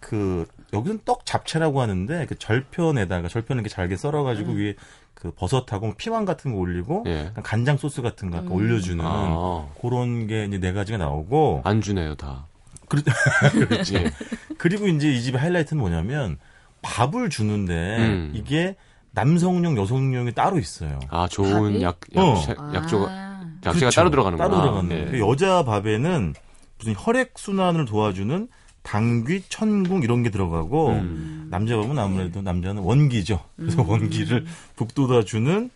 그 0.00 0.46
여기는 0.74 1.00
떡 1.06 1.24
잡채라고 1.24 1.80
하는데 1.80 2.26
그 2.26 2.38
절편에다가 2.38 3.28
절편을 3.28 3.62
이렇게 3.62 3.74
잘게 3.74 3.96
썰어가지고 3.96 4.52
위에 4.52 4.74
그 5.14 5.30
버섯하고 5.30 5.94
피망 5.94 6.26
같은 6.26 6.52
거 6.52 6.58
올리고 6.58 7.04
예. 7.06 7.32
간장 7.42 7.78
소스 7.78 8.02
같은 8.02 8.30
거 8.30 8.36
약간 8.36 8.52
올려주는 8.52 9.02
아, 9.02 9.66
그런 9.80 10.26
게 10.26 10.44
이제 10.44 10.58
네 10.58 10.72
가지가 10.72 10.98
나오고 10.98 11.62
안 11.64 11.80
주네요, 11.80 12.14
다. 12.16 12.46
그렇지. 12.88 13.94
예. 13.96 14.12
그리고 14.58 14.86
이제 14.86 15.10
이 15.10 15.22
집의 15.22 15.40
하이라이트는 15.40 15.80
뭐냐면 15.80 16.38
밥을 16.82 17.30
주는데 17.30 17.96
음. 17.98 18.32
이게 18.34 18.76
남성용, 19.14 19.76
여성용이 19.76 20.32
따로 20.34 20.58
있어요. 20.58 20.98
아, 21.08 21.28
좋은 21.28 21.52
밥이? 21.72 21.82
약, 21.82 21.98
약, 22.16 22.20
어. 22.22 22.34
약- 22.48 22.74
약초가, 22.74 23.06
아, 23.10 23.40
약재가 23.66 23.72
그렇죠. 23.78 23.90
따로 23.96 24.10
들어가는구나. 24.10 24.48
따로 24.50 24.62
들어가는. 24.62 24.90
예. 24.96 25.10
그 25.10 25.20
여자 25.20 25.64
밥에는 25.64 26.34
무슨 26.78 26.94
혈액 26.96 27.34
순환을 27.36 27.84
도와주는 27.84 28.48
당귀, 28.82 29.44
천궁 29.48 30.02
이런 30.02 30.22
게 30.22 30.30
들어가고 30.30 30.90
음. 30.90 31.46
남자 31.50 31.76
밥은 31.76 31.98
아무래도 31.98 32.42
남자는 32.42 32.82
원기죠. 32.82 33.40
그래서 33.56 33.82
원기를 33.86 34.44
북돋아 34.76 35.22
주는 35.24 35.70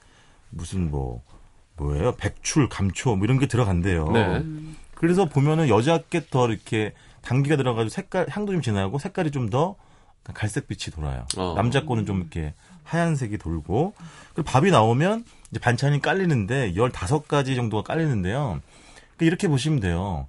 무슨 0.51 0.91
뭐 0.91 1.23
뭐예요? 1.77 2.17
백출, 2.17 2.69
감초 2.69 3.17
뭐 3.17 3.25
이런 3.25 3.39
게 3.39 3.47
들어간대요. 3.47 4.09
네. 4.11 4.45
그래서 4.95 5.27
보면은 5.27 5.69
여자께 5.69 6.25
더 6.31 6.49
이렇게 6.49 6.93
당기가 7.23 7.57
들어가지고 7.57 7.89
색깔 7.91 8.27
향도 8.29 8.53
좀 8.53 8.61
진하고 8.63 8.99
색깔이 8.99 9.31
좀 9.31 9.49
더 9.49 9.77
갈색빛이 10.35 10.95
돌아요. 10.95 11.25
어. 11.39 11.55
남자 11.57 11.87
거는 11.87 12.05
좀 12.05 12.19
이렇게 12.19 12.53
하얀색이 12.89 13.39
돌고 13.39 13.95
그리고 14.35 14.51
밥이 14.51 14.71
나오면 14.71 15.25
이제 15.51 15.61
반찬이 15.61 16.01
깔리는데 16.01 16.73
15가지 16.73 17.55
정도가 17.57 17.83
깔리는데요. 17.83 18.61
그 19.17 19.25
이렇게 19.25 19.49
보시면 19.49 19.81
돼요. 19.81 20.27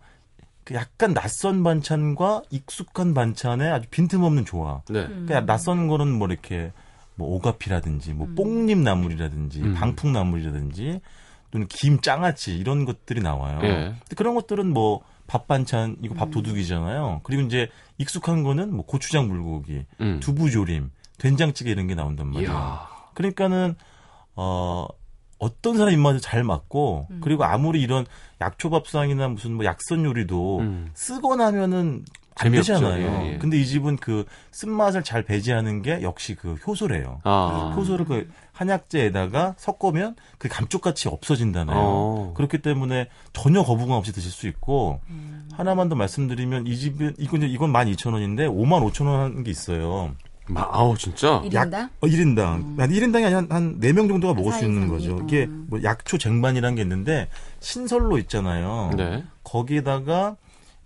그 0.64 0.76
약간 0.76 1.14
낯선 1.14 1.64
반찬과 1.64 2.44
익숙한 2.52 3.14
반찬의 3.14 3.72
아주 3.72 3.88
빈틈없는 3.90 4.46
조화. 4.46 4.82
네. 4.90 5.08
그러니까 5.08 5.46
낯선 5.46 5.88
거는 5.88 6.12
뭐 6.12 6.28
이렇게 6.28 6.72
뭐 7.16 7.36
오가피라든지 7.36 8.14
뭐 8.14 8.28
뽕잎 8.36 8.78
나물이라든지 8.78 9.62
음. 9.62 9.74
방풍 9.74 10.14
나물이라든지 10.14 11.02
또는 11.52 11.68
김 11.68 12.00
장아찌 12.00 12.58
이런 12.58 12.86
것들이 12.86 13.22
나와요. 13.22 13.60
예. 13.64 13.68
근데 13.68 14.16
그런 14.16 14.36
것들은 14.36 14.72
뭐 14.72 15.02
밥 15.30 15.48
반찬 15.48 15.98
이거 16.02 16.16
밥 16.16 16.32
도둑이잖아요. 16.32 17.22
그리고 17.24 17.44
이제 17.44 17.70
익숙한 18.00 18.44
거는 18.44 18.74
뭐 18.76 18.84
고추장 18.86 19.30
불고기, 19.30 19.86
음. 20.02 20.20
두부 20.20 20.50
조림, 20.50 20.90
된장찌개 21.20 21.70
이런 21.70 21.88
게 21.88 21.94
나온단 21.96 22.28
말이에요. 22.28 22.52
이야. 22.52 22.88
그러니까는 23.14 23.76
어 24.36 24.88
어떤 25.38 25.78
사람 25.78 25.94
입맛에 25.94 26.20
잘 26.20 26.44
맞고 26.44 27.08
그리고 27.22 27.44
아무리 27.44 27.82
이런 27.82 28.06
약초밥상이나 28.42 29.28
무슨 29.30 29.54
뭐 29.54 29.66
약선 29.66 30.04
요리도 30.04 30.60
음. 30.60 30.90
쓰거나 30.94 31.48
하면은 31.48 32.04
안 32.36 32.46
재미없죠. 32.46 32.74
되잖아요. 32.76 33.26
예, 33.26 33.34
예. 33.34 33.38
근데 33.38 33.58
이 33.60 33.66
집은 33.66 33.98
그 33.98 34.26
쓴맛을 34.52 35.04
잘 35.04 35.24
배제하는 35.24 35.82
게 35.82 36.02
역시 36.02 36.36
그 36.36 36.54
효소래요. 36.54 37.20
아. 37.26 37.74
효소를 37.76 38.06
그 38.06 38.30
한약재에다가 38.54 39.56
섞으면 39.58 40.16
그 40.38 40.48
감쪽같이 40.48 41.10
없어진다나요. 41.10 41.78
어. 41.78 42.34
그렇기 42.36 42.62
때문에 42.62 43.10
전혀 43.34 43.62
거부감 43.64 43.98
없이 43.98 44.14
드실 44.14 44.32
수 44.32 44.48
있고 44.48 45.02
하나만 45.54 45.90
더 45.90 45.96
말씀드리면 45.96 46.68
이 46.68 46.78
집은 46.78 47.16
이건 47.18 47.44
이건 47.44 47.74
12,000원인데 47.74 48.48
55,000원 48.50 49.18
하는 49.18 49.44
게 49.44 49.52
있어요. 49.52 50.16
마, 50.50 50.68
아우, 50.72 50.98
진짜? 50.98 51.42
1인당? 51.44 51.90
어, 52.02 52.08
1인당. 52.08 52.78
한 52.80 52.90
1인당이 52.90 53.22
한, 53.32 53.48
한 53.52 53.80
4명 53.80 54.08
정도가 54.08 54.34
먹을 54.34 54.52
수 54.54 54.66
있는. 54.66 54.88
거죠. 54.88 55.20
이게 55.24 55.46
음. 55.46 55.68
뭐 55.70 55.82
약초 55.84 56.18
쟁반이라는 56.18 56.76
게 56.76 56.82
있는데 56.82 57.28
신설로 57.60 58.18
있잖아요. 58.20 58.92
네. 58.98 59.24
거기에다가 59.44 60.36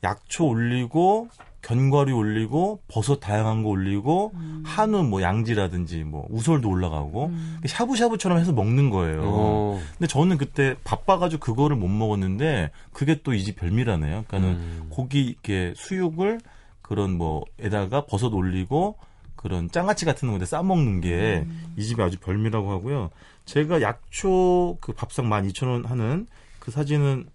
약초 0.03 0.46
올리고 0.48 1.29
견과류 1.62 2.13
올리고 2.13 2.82
버섯 2.89 3.22
다양한 3.22 3.63
거 3.63 3.70
올리고 3.70 4.34
한우 4.65 5.03
뭐 5.03 5.22
양지라든지 5.22 6.03
뭐 6.03 6.27
우설도 6.29 6.67
올라가고 6.70 7.32
샤브샤브처럼 7.65 8.38
해서 8.38 8.51
먹는 8.51 8.89
거예요. 8.89 9.22
어. 9.24 9.79
근데 9.93 10.08
저는 10.08 10.38
그때 10.38 10.75
바빠가지고 10.84 11.39
그거를 11.39 11.77
못 11.77 11.88
먹었는데 11.88 12.72
그게 12.91 13.22
또 13.24 13.34
이 13.34 13.46
집 13.46 13.55
별미라네요. 13.55 14.25
그러니까는 14.27 14.48
음. 14.58 14.88
고기 14.89 15.22
이렇게 15.24 15.74
수육을 15.77 16.41
그런 16.82 17.17
뭐에다가 17.17 18.05
버섯 18.08 18.34
올리고 18.34 18.98
그런 19.44 19.70
장아찌 19.70 20.06
같은 20.06 20.30
건데 20.32 20.46
싸 20.46 20.64
먹는 20.64 21.02
게이 21.02 21.84
집이 21.84 22.02
아주 22.02 22.18
별미라고 22.20 22.72
하고요. 22.72 23.12
제가 23.46 23.82
약초 23.82 24.78
그 24.80 24.94
밥상 24.94 25.30
12,000원 25.30 25.86
하는 25.86 26.28
그 26.60 26.72
사진은 26.72 27.28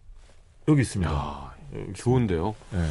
여기 0.67 0.81
있습니다. 0.81 1.13
야, 1.13 1.55
여기 1.77 1.93
좋은데요? 1.93 2.55
네. 2.73 2.91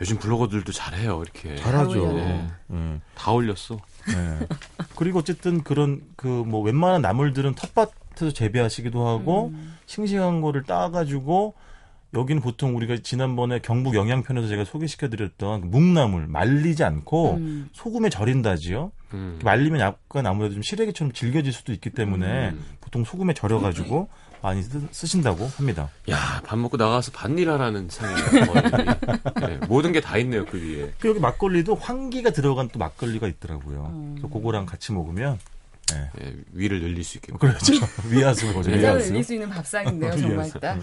요즘 0.00 0.18
블로거들도 0.18 0.72
잘해요, 0.72 1.22
이렇게. 1.22 1.54
잘하죠. 1.56 2.12
네. 2.14 2.50
네. 2.66 3.00
다 3.14 3.30
올렸어. 3.30 3.78
네. 4.08 4.46
그리고 4.96 5.20
어쨌든 5.20 5.62
그런 5.62 6.02
그 6.16 6.26
뭐 6.26 6.60
웬만한 6.62 7.00
나물들은 7.02 7.54
텃밭에서 7.54 8.32
재배하시기도 8.32 9.06
하고 9.06 9.52
싱싱한 9.86 10.40
거를 10.40 10.64
따가지고 10.64 11.54
여기는 12.14 12.42
보통 12.42 12.76
우리가 12.76 12.98
지난번에 13.02 13.58
경북 13.60 13.94
영양편에서 13.94 14.46
제가 14.48 14.64
소개시켜드렸던 14.64 15.70
묵나물 15.70 16.26
말리지 16.26 16.84
않고 16.84 17.34
음. 17.36 17.68
소금에 17.72 18.10
절인다지요. 18.10 18.92
음. 19.14 19.38
말리면 19.42 19.80
약간 19.80 20.26
아무래도 20.26 20.54
좀 20.54 20.62
시래기처럼 20.62 21.12
질겨질 21.12 21.52
수도 21.52 21.72
있기 21.72 21.90
때문에 21.90 22.50
음. 22.50 22.64
보통 22.80 23.04
소금에 23.04 23.32
절여가지고 23.32 24.08
많이 24.42 24.62
쓰, 24.62 24.80
쓰신다고 24.90 25.46
합니다. 25.56 25.88
야, 26.10 26.42
밥 26.44 26.58
먹고 26.58 26.76
나가서 26.76 27.12
반일하라는 27.12 27.88
상이네요. 27.88 28.46
거의. 28.46 28.86
네, 29.48 29.66
모든 29.68 29.92
게 29.92 30.00
다 30.00 30.18
있네요, 30.18 30.44
그 30.44 30.58
위에. 30.60 30.92
그 30.98 31.08
여기 31.08 31.20
막걸리도 31.20 31.76
황기가 31.76 32.30
들어간 32.30 32.68
또 32.68 32.78
막걸리가 32.78 33.26
있더라고요. 33.28 33.90
음. 33.94 34.14
그래서 34.18 34.28
그거랑 34.34 34.66
같이 34.66 34.92
먹으면 34.92 35.38
네. 35.92 36.10
예, 36.22 36.34
위를 36.52 36.80
늘릴 36.80 37.04
수 37.04 37.18
있겠고. 37.18 37.38
그렇죠. 37.38 37.72
네. 38.10 38.16
인상을 38.26 38.78
위아스. 38.78 39.08
늘릴 39.12 39.24
수 39.24 39.32
있는 39.34 39.48
밥상인데요, 39.48 40.16
정말. 40.18 40.50
딱. 40.60 40.78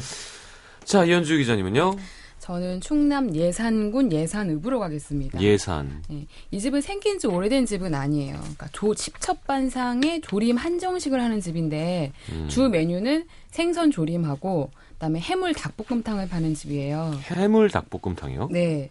자, 0.89 1.05
이현주 1.05 1.37
기자님은요? 1.37 1.97
저는 2.39 2.81
충남 2.81 3.35
예산군 3.35 4.11
예산읍으로 4.11 4.79
가겠습니다. 4.79 5.39
예산. 5.39 6.01
예, 6.11 6.25
이 6.49 6.59
집은 6.59 6.81
생긴 6.81 7.19
지 7.19 7.27
오래된 7.27 7.67
집은 7.67 7.93
아니에요. 7.93 8.37
그러니까 8.39 8.69
조 8.71 8.95
칩첩반상에 8.95 10.21
조림 10.21 10.57
한정식을 10.57 11.21
하는 11.21 11.41
집인데 11.41 12.11
음. 12.31 12.47
주 12.49 12.69
메뉴는 12.69 13.27
생선 13.51 13.91
조림하고 13.91 14.71
그다음에 14.93 15.19
해물 15.19 15.53
닭볶음탕을 15.53 16.27
파는 16.27 16.55
집이에요. 16.55 17.19
해물 17.21 17.69
닭볶음탕이요? 17.69 18.47
네. 18.51 18.89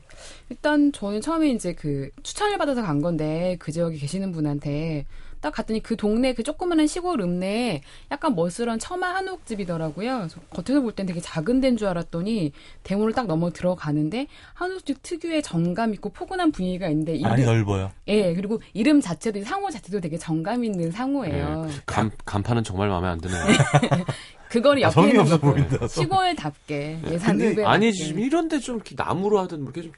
일단 0.50 0.92
저는 0.92 1.20
처음에 1.20 1.50
이제 1.50 1.72
그 1.72 2.10
추천을 2.22 2.58
받아서 2.58 2.80
간 2.82 3.02
건데 3.02 3.56
그 3.58 3.72
지역에 3.72 3.96
계시는 3.96 4.30
분한테 4.30 5.04
딱 5.40 5.52
갔더니 5.54 5.80
그 5.82 5.96
동네 5.96 6.32
그 6.34 6.42
조그마한 6.42 6.86
시골 6.86 7.20
읍내에 7.20 7.82
약간 8.10 8.34
멋스런 8.34 8.78
처마 8.78 9.14
한옥집이더라고요. 9.14 10.18
그래서 10.18 10.40
겉에서 10.50 10.80
볼 10.80 10.92
땐 10.92 11.06
되게 11.06 11.20
작은 11.20 11.60
데인 11.60 11.76
줄 11.76 11.86
알았더니 11.88 12.52
대문을 12.82 13.12
딱 13.12 13.26
넘어 13.26 13.50
들어가는데 13.50 14.26
한옥집 14.54 15.02
특유의 15.02 15.42
정감 15.42 15.94
있고 15.94 16.10
포근한 16.10 16.50
분위기가 16.52 16.88
있는데 16.88 17.18
많이 17.20 17.42
이름, 17.42 17.54
넓어요. 17.54 17.92
예, 18.08 18.34
그리고 18.34 18.60
이름 18.72 19.00
자체도 19.00 19.44
상호 19.44 19.70
자체도 19.70 20.00
되게 20.00 20.18
정감 20.18 20.64
있는 20.64 20.90
상호예요. 20.90 21.64
네, 21.66 21.72
간, 21.86 22.10
간판은 22.24 22.64
정말 22.64 22.88
마음에 22.88 23.08
안 23.08 23.20
드네요. 23.20 23.42
그거는 24.48 24.82
아, 24.82 24.86
옆에 24.86 24.92
성의 24.92 25.08
있는 25.10 25.20
없어 25.22 25.38
보인다, 25.38 25.78
성. 25.88 25.88
시골답게 26.04 27.00
예산 27.10 27.38
근데 27.38 27.64
아니지, 27.64 28.02
맞게. 28.02 28.12
좀 28.12 28.20
이런데 28.20 28.58
좀 28.58 28.76
이렇게 28.76 28.94
나무로 28.96 29.38
하든 29.40 29.62
뭐 29.62 29.72
이렇게 29.74 29.92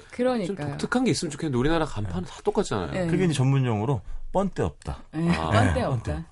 좀, 0.47 0.57
좀. 0.57 0.69
독특한 0.71 1.05
게 1.05 1.11
있으면 1.13 1.31
좋겠는데 1.31 1.59
우리나라 1.59 1.85
간판은 1.85 2.27
다 2.27 2.35
똑같잖아요. 2.43 2.91
네. 2.93 3.07
그게 3.07 3.25
이제 3.25 3.35
전문 3.35 3.65
용어로 3.65 4.01
뻔때 4.33 4.63
없다. 4.63 4.99
예, 5.17 5.29
아, 5.31 5.51
뻔데 5.51 5.73
네, 5.75 5.83
없다. 5.83 6.25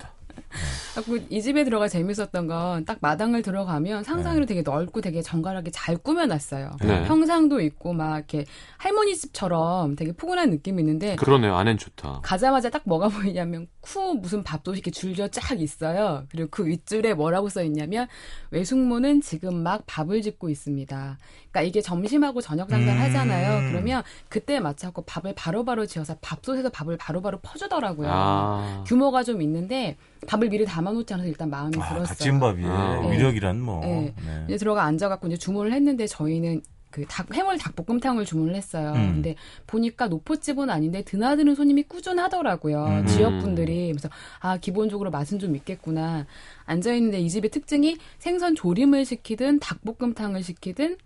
그리고 0.95 1.25
이 1.30 1.40
집에 1.42 1.64
들어가 1.64 1.87
재밌었던 1.88 2.47
건 2.47 2.68
딱 2.88 2.99
마당을 3.00 3.42
들어가면 3.42 4.04
상상으로 4.04 4.47
되게 4.47 4.62
넓고 4.62 5.00
되게 5.00 5.21
정갈하게 5.23 5.71
잘 5.71 5.97
꾸며놨어요. 5.97 6.71
네. 6.80 7.04
평상도 7.04 7.61
있고 7.61 7.92
막 7.92 8.16
이렇게 8.16 8.45
할머니 8.76 9.16
집처럼 9.16 9.97
되게 9.97 10.12
포근한 10.12 10.50
느낌이 10.50 10.80
있는데 10.83 11.16
그러네요. 11.16 11.57
안엔 11.57 11.76
좋다. 11.78 12.21
가자마자 12.23 12.71
딱 12.71 12.83
뭐가 12.85 13.09
보이냐면 13.09 13.66
쿠 13.80 14.14
무슨 14.14 14.42
밥솥이 14.42 14.78
이렇게 14.78 14.90
줄져 14.90 15.28
쫙 15.28 15.61
있어요. 15.61 16.25
그리고 16.30 16.49
그 16.50 16.66
윗줄에 16.66 17.14
뭐라고 17.14 17.49
써 17.49 17.62
있냐면 17.62 18.07
외숙모는 18.51 19.20
지금 19.20 19.62
막 19.62 19.83
밥을 19.87 20.22
짓고 20.22 20.48
있습니다. 20.48 21.18
그러니까 21.51 21.62
이게 21.62 21.81
점심하고 21.81 22.40
저녁 22.40 22.68
장사를 22.68 22.98
음. 22.98 23.03
하잖아요. 23.03 23.70
그러면 23.70 24.03
그때 24.29 24.61
맞춰서 24.61 25.03
밥을 25.07 25.35
바로 25.35 25.64
바로 25.64 25.87
지어서 25.87 26.16
밥솥에서 26.20 26.70
밥을 26.70 26.96
바로 26.96 27.20
바로 27.20 27.38
퍼주더라고요. 27.40 28.09
아. 28.11 28.85
규모가 28.87 29.24
좀 29.24 29.42
있는데 29.42 29.96
밥을 30.26 30.48
미리 30.48 30.64
담아놓지 30.64 31.12
않아서 31.14 31.28
일단 31.28 31.50
마음이 31.50 31.76
아, 31.78 31.88
들었어요. 31.88 32.04
갓진 32.04 32.40
밥이 32.40 32.64
아. 32.64 33.09
위력이란 33.11 33.61
뭐. 33.61 33.81
네. 33.81 34.14
네. 34.24 34.44
이제 34.48 34.57
들어가 34.57 34.85
앉아갖고 34.85 35.26
이제 35.28 35.37
주문을 35.37 35.72
했는데 35.72 36.07
저희는 36.07 36.62
그 36.90 37.04
닭, 37.07 37.33
해물 37.33 37.59
닭볶음탕을 37.59 38.24
주문을 38.24 38.54
했어요. 38.54 38.92
음. 38.96 39.14
근데 39.14 39.35
보니까 39.66 40.09
노포집은 40.09 40.70
아닌데 40.70 41.02
드나드는 41.02 41.54
손님이 41.54 41.83
꾸준하더라고요. 41.85 42.85
음. 42.85 43.07
지역분들이. 43.07 43.88
그래서 43.88 44.09
아, 44.40 44.57
기본적으로 44.57 45.11
맛은 45.11 45.38
좀 45.38 45.54
있겠구나. 45.57 46.26
앉아있는데 46.64 47.20
이 47.20 47.28
집의 47.28 47.50
특징이 47.50 47.98
생선 48.18 48.54
조림을 48.54 49.04
시키든 49.04 49.61
닭볶음탕을 49.61 50.42
시키든 50.42 50.96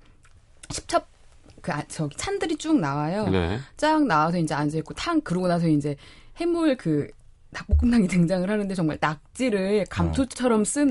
십첩 0.70 1.08
그, 1.60 1.72
아, 1.72 1.82
저기 1.86 2.16
찬들이 2.16 2.56
쭉 2.56 2.78
나와요. 2.78 3.28
네. 3.28 3.58
쫙 3.76 4.04
나와서 4.04 4.38
이제 4.38 4.54
앉아있고 4.54 4.94
탕 4.94 5.20
그러고 5.20 5.46
나서 5.48 5.68
이제 5.68 5.96
해물 6.40 6.76
그 6.76 7.08
닭볶음탕이 7.52 8.08
등장을 8.08 8.48
하는데 8.48 8.74
정말 8.74 8.98
낙지를 9.00 9.86
감초처럼 9.88 10.64
쓴 10.64 10.90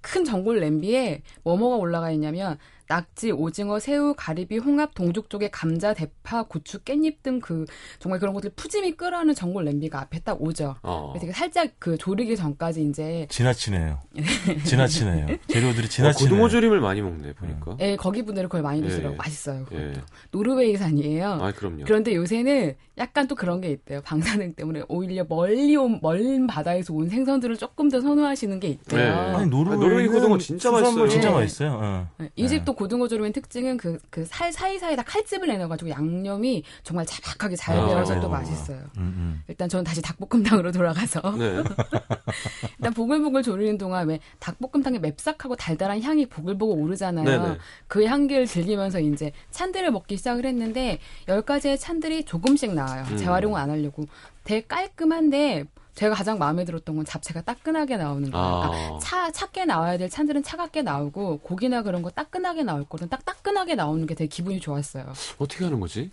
큰 0.00 0.24
전골 0.24 0.60
냄비에 0.60 1.22
뭐뭐가 1.44 1.76
올라가 1.76 2.10
있냐면 2.10 2.58
낙지, 2.92 3.30
오징어, 3.30 3.78
새우, 3.78 4.14
가리비, 4.16 4.58
홍합, 4.58 4.94
동죽 4.94 5.30
쪽에 5.30 5.48
감자, 5.50 5.94
대파, 5.94 6.42
고추, 6.44 6.78
깻잎 6.80 7.22
등 7.22 7.40
그 7.40 7.64
정말 7.98 8.20
그런 8.20 8.34
것들 8.34 8.50
푸짐히 8.54 8.96
끓어하는 8.96 9.34
전골 9.34 9.64
냄비가 9.64 10.00
앞에 10.00 10.20
딱 10.20 10.40
오죠. 10.40 10.76
어. 10.82 11.08
그래서 11.12 11.20
되게 11.26 11.32
살짝 11.32 11.70
그 11.78 11.96
조리기 11.96 12.36
전까지 12.36 12.84
이제 12.84 13.26
지나치네요. 13.30 13.98
지나치네요. 14.64 15.26
재료들이 15.48 15.86
어, 15.86 15.88
지나치네요. 15.88 16.30
고등어 16.30 16.48
조림을 16.48 16.80
많이 16.80 17.00
먹네, 17.00 17.32
보니까. 17.32 17.76
예, 17.80 17.96
거기 17.96 18.22
분들은 18.22 18.48
그걸 18.48 18.62
많이 18.62 18.82
드시더라고 18.82 19.14
예. 19.14 19.16
맛있어요. 19.16 19.64
그것도. 19.64 19.82
예. 19.82 19.92
노르웨이산이에요. 20.30 21.38
아, 21.40 21.52
그럼요. 21.52 21.84
그런데 21.84 22.14
요새는 22.14 22.74
약간 22.98 23.26
또 23.26 23.34
그런 23.34 23.60
게 23.60 23.70
있대요. 23.70 24.02
방사능 24.02 24.52
때문에 24.52 24.82
오히려 24.88 25.24
멀리 25.28 25.74
온, 25.76 25.98
먼 26.02 26.46
바다에서 26.46 26.92
온 26.92 27.08
생선들을 27.08 27.56
조금 27.56 27.88
더 27.88 28.00
선호하시는 28.00 28.60
게 28.60 28.68
있대요. 28.68 29.00
네. 29.00 29.10
아니 29.10 29.50
노르웨이 29.50 29.78
노르웨이 29.78 30.08
고등어 30.08 30.36
진짜 30.38 30.70
맛있어요. 30.70 31.08
진짜 31.08 31.28
네. 31.30 31.34
맛있어요. 31.34 31.78
어. 31.82 32.08
네, 32.18 32.30
이 32.36 32.46
집도 32.48 32.74
고등어 32.82 33.06
조림의 33.06 33.32
특징은 33.32 33.76
그, 33.76 33.98
그 34.10 34.26
살 34.26 34.52
사이사이에다 34.52 35.02
칼집을 35.02 35.46
내놔가지고 35.46 35.90
양념이 35.90 36.64
정말 36.82 37.06
자박하게 37.06 37.54
잘 37.54 37.76
아. 37.78 37.86
배어서 37.86 38.20
또 38.20 38.28
맛있어요. 38.28 38.78
음, 38.96 39.02
음. 39.02 39.42
일단 39.46 39.68
저는 39.68 39.84
다시 39.84 40.00
닭볶음탕으로 40.02 40.72
돌아가서 40.72 41.20
네. 41.36 41.62
일단 42.78 42.92
보글보글 42.94 43.42
조리는 43.42 43.78
동안 43.78 44.08
왜 44.08 44.18
닭볶음탕의 44.40 45.00
맵싹하고 45.00 45.54
달달한 45.56 46.02
향이 46.02 46.26
보글보글 46.26 46.82
오르잖아요. 46.82 47.24
네네. 47.24 47.58
그 47.86 48.04
향기를 48.04 48.46
즐기면서 48.46 49.00
이제 49.00 49.32
찬들을 49.50 49.90
먹기 49.90 50.16
시작을 50.16 50.44
했는데 50.46 50.98
열 51.28 51.42
가지의 51.42 51.78
찬들이 51.78 52.24
조금씩 52.24 52.74
나와요. 52.74 53.04
음. 53.10 53.16
재활용을 53.16 53.60
안 53.60 53.70
하려고 53.70 54.06
되게 54.44 54.66
깔끔한데 54.66 55.64
제가 55.94 56.14
가장 56.14 56.38
마음에 56.38 56.64
들었던 56.64 56.96
건 56.96 57.04
잡채가 57.04 57.42
따끈하게 57.42 57.96
나오는 57.96 58.30
거예요. 58.30 58.46
아. 58.46 58.68
그러니까 58.70 58.98
차 58.98 59.30
차게 59.30 59.66
나와야 59.66 59.98
될 59.98 60.08
찬들은 60.08 60.42
차갑게 60.42 60.82
나오고 60.82 61.38
고기나 61.40 61.82
그런 61.82 62.02
거 62.02 62.10
따끈하게 62.10 62.62
나올 62.62 62.84
거는 62.84 63.08
딱 63.08 63.24
따끈하게 63.24 63.74
나오는 63.74 64.06
게 64.06 64.14
되게 64.14 64.28
기분이 64.28 64.60
좋았어요. 64.60 65.12
어떻게 65.38 65.64
하는 65.64 65.80
거지? 65.80 66.10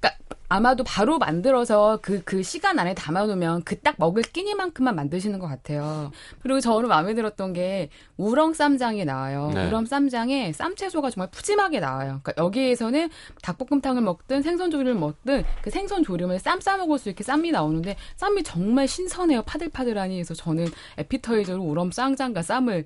그러니까 0.00 0.18
아마도 0.50 0.82
바로 0.82 1.18
만들어서 1.18 1.98
그, 2.00 2.22
그 2.24 2.42
시간 2.42 2.78
안에 2.78 2.94
담아놓으면 2.94 3.64
그 3.64 3.78
딱 3.82 3.94
먹을 3.98 4.22
끼니만큼만 4.22 4.94
만드시는 4.96 5.38
것 5.38 5.46
같아요. 5.46 6.10
그리고 6.40 6.60
저는 6.60 6.88
마음에 6.88 7.14
들었던 7.14 7.52
게 7.52 7.90
우렁 8.16 8.54
쌈장이 8.54 9.04
나와요. 9.04 9.50
네. 9.54 9.66
우렁 9.68 9.86
쌈장에 9.86 10.52
쌈채소가 10.52 11.10
정말 11.10 11.30
푸짐하게 11.30 11.80
나와요. 11.80 12.20
그러니까 12.22 12.34
여기에서는 12.44 13.08
닭볶음탕을 13.42 14.02
먹든 14.02 14.42
생선 14.42 14.70
조림을 14.70 14.94
먹든 14.94 15.44
그 15.62 15.70
생선 15.70 16.02
조림을 16.02 16.38
쌈 16.38 16.60
싸 16.60 16.76
먹을 16.76 16.98
수 16.98 17.08
있게 17.08 17.22
쌈이 17.24 17.50
나오는데 17.52 17.96
쌈이 18.16 18.42
정말 18.42 18.88
신선해요. 18.88 19.42
파들파들하니. 19.42 20.16
그래서 20.16 20.34
저는 20.34 20.66
에피터이저로 20.98 21.62
우렁 21.62 21.90
쌈장과 21.92 22.42
쌈을 22.42 22.84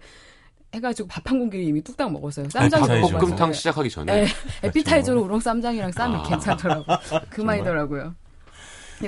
해가지고 0.75 1.09
밥 1.09 1.23
한 1.31 1.39
공기 1.39 1.65
이미 1.65 1.83
뚝딱 1.83 2.11
먹었어요. 2.13 2.49
쌈장 2.51 2.81
에피타이저. 2.81 2.95
먹어가지고. 3.01 3.19
닭볶음탕 3.21 3.53
시작하기 3.53 3.91
전에. 3.91 4.13
네, 4.25 4.27
에피타이저로 4.65 5.23
우렁 5.23 5.41
쌈장이랑 5.41 5.93
쌈이 5.93 6.17
아. 6.17 6.23
괜찮더라고. 6.25 6.85
그만이더라고요. 7.31 8.15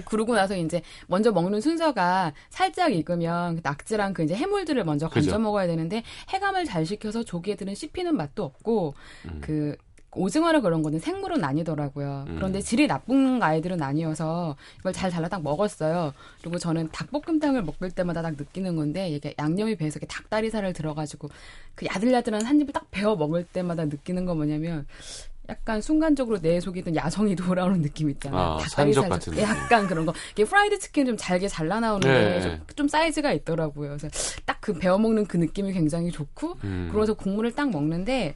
그러고 0.06 0.34
나서 0.34 0.56
이제 0.56 0.82
먼저 1.06 1.30
먹는 1.30 1.60
순서가 1.60 2.32
살짝 2.50 2.92
익으면 2.92 3.56
그 3.56 3.60
낙지랑 3.62 4.12
그 4.12 4.24
이제 4.24 4.34
해물들을 4.34 4.82
먼저 4.84 5.08
건져 5.08 5.30
그죠. 5.32 5.38
먹어야 5.38 5.66
되는데 5.68 6.02
해감을 6.32 6.64
잘 6.64 6.84
시켜서 6.84 7.22
조개들은 7.22 7.74
씹히는 7.74 8.16
맛도 8.16 8.42
없고 8.44 8.94
음. 9.26 9.38
그 9.40 9.76
오징어나 10.16 10.60
그런 10.60 10.82
거는 10.82 10.98
생물은 10.98 11.42
아니더라고요. 11.44 12.24
음. 12.28 12.36
그런데 12.36 12.60
질이 12.60 12.86
나쁜 12.86 13.42
아이들은 13.42 13.82
아니어서 13.82 14.56
이걸 14.80 14.92
잘 14.92 15.10
잘라 15.10 15.28
딱 15.28 15.42
먹었어요. 15.42 16.12
그리고 16.40 16.58
저는 16.58 16.88
닭볶음탕을 16.92 17.62
먹을 17.62 17.90
때마다 17.90 18.22
딱 18.22 18.34
느끼는 18.36 18.76
건데 18.76 19.08
이게 19.08 19.34
양념이 19.38 19.76
배에서 19.76 19.98
이렇게 19.98 20.06
닭다리살을 20.06 20.72
들어가지고 20.72 21.28
그 21.74 21.86
야들야들한 21.86 22.44
한 22.44 22.60
입을 22.60 22.72
딱 22.72 22.90
베어 22.90 23.16
먹을 23.16 23.44
때마다 23.44 23.84
느끼는 23.84 24.24
건 24.24 24.36
뭐냐면 24.36 24.86
약간 25.50 25.82
순간적으로 25.82 26.40
내 26.40 26.58
속에 26.58 26.80
있던 26.80 26.96
야성이 26.96 27.36
돌아오는 27.36 27.82
느낌 27.82 28.08
있잖아요. 28.10 28.40
아, 28.40 28.58
산적 28.66 29.08
같은 29.10 29.34
좀- 29.34 29.42
약간 29.42 29.86
그런 29.86 30.06
거. 30.06 30.14
이게 30.32 30.44
프라이드 30.44 30.78
치킨 30.78 31.04
좀 31.04 31.16
잘게 31.18 31.48
잘라 31.48 31.80
나오는데 31.80 32.08
네. 32.08 32.40
좀, 32.40 32.60
좀 32.76 32.88
사이즈가 32.88 33.32
있더라고요. 33.34 33.96
그래서 33.98 34.08
딱 34.46 34.54
그 34.64 34.72
베어 34.72 34.96
먹는 34.96 35.26
그 35.26 35.36
느낌이 35.36 35.74
굉장히 35.74 36.10
좋고 36.10 36.56
음. 36.64 36.86
그러면서 36.88 37.12
국물을 37.12 37.54
딱 37.54 37.68
먹는데 37.68 38.34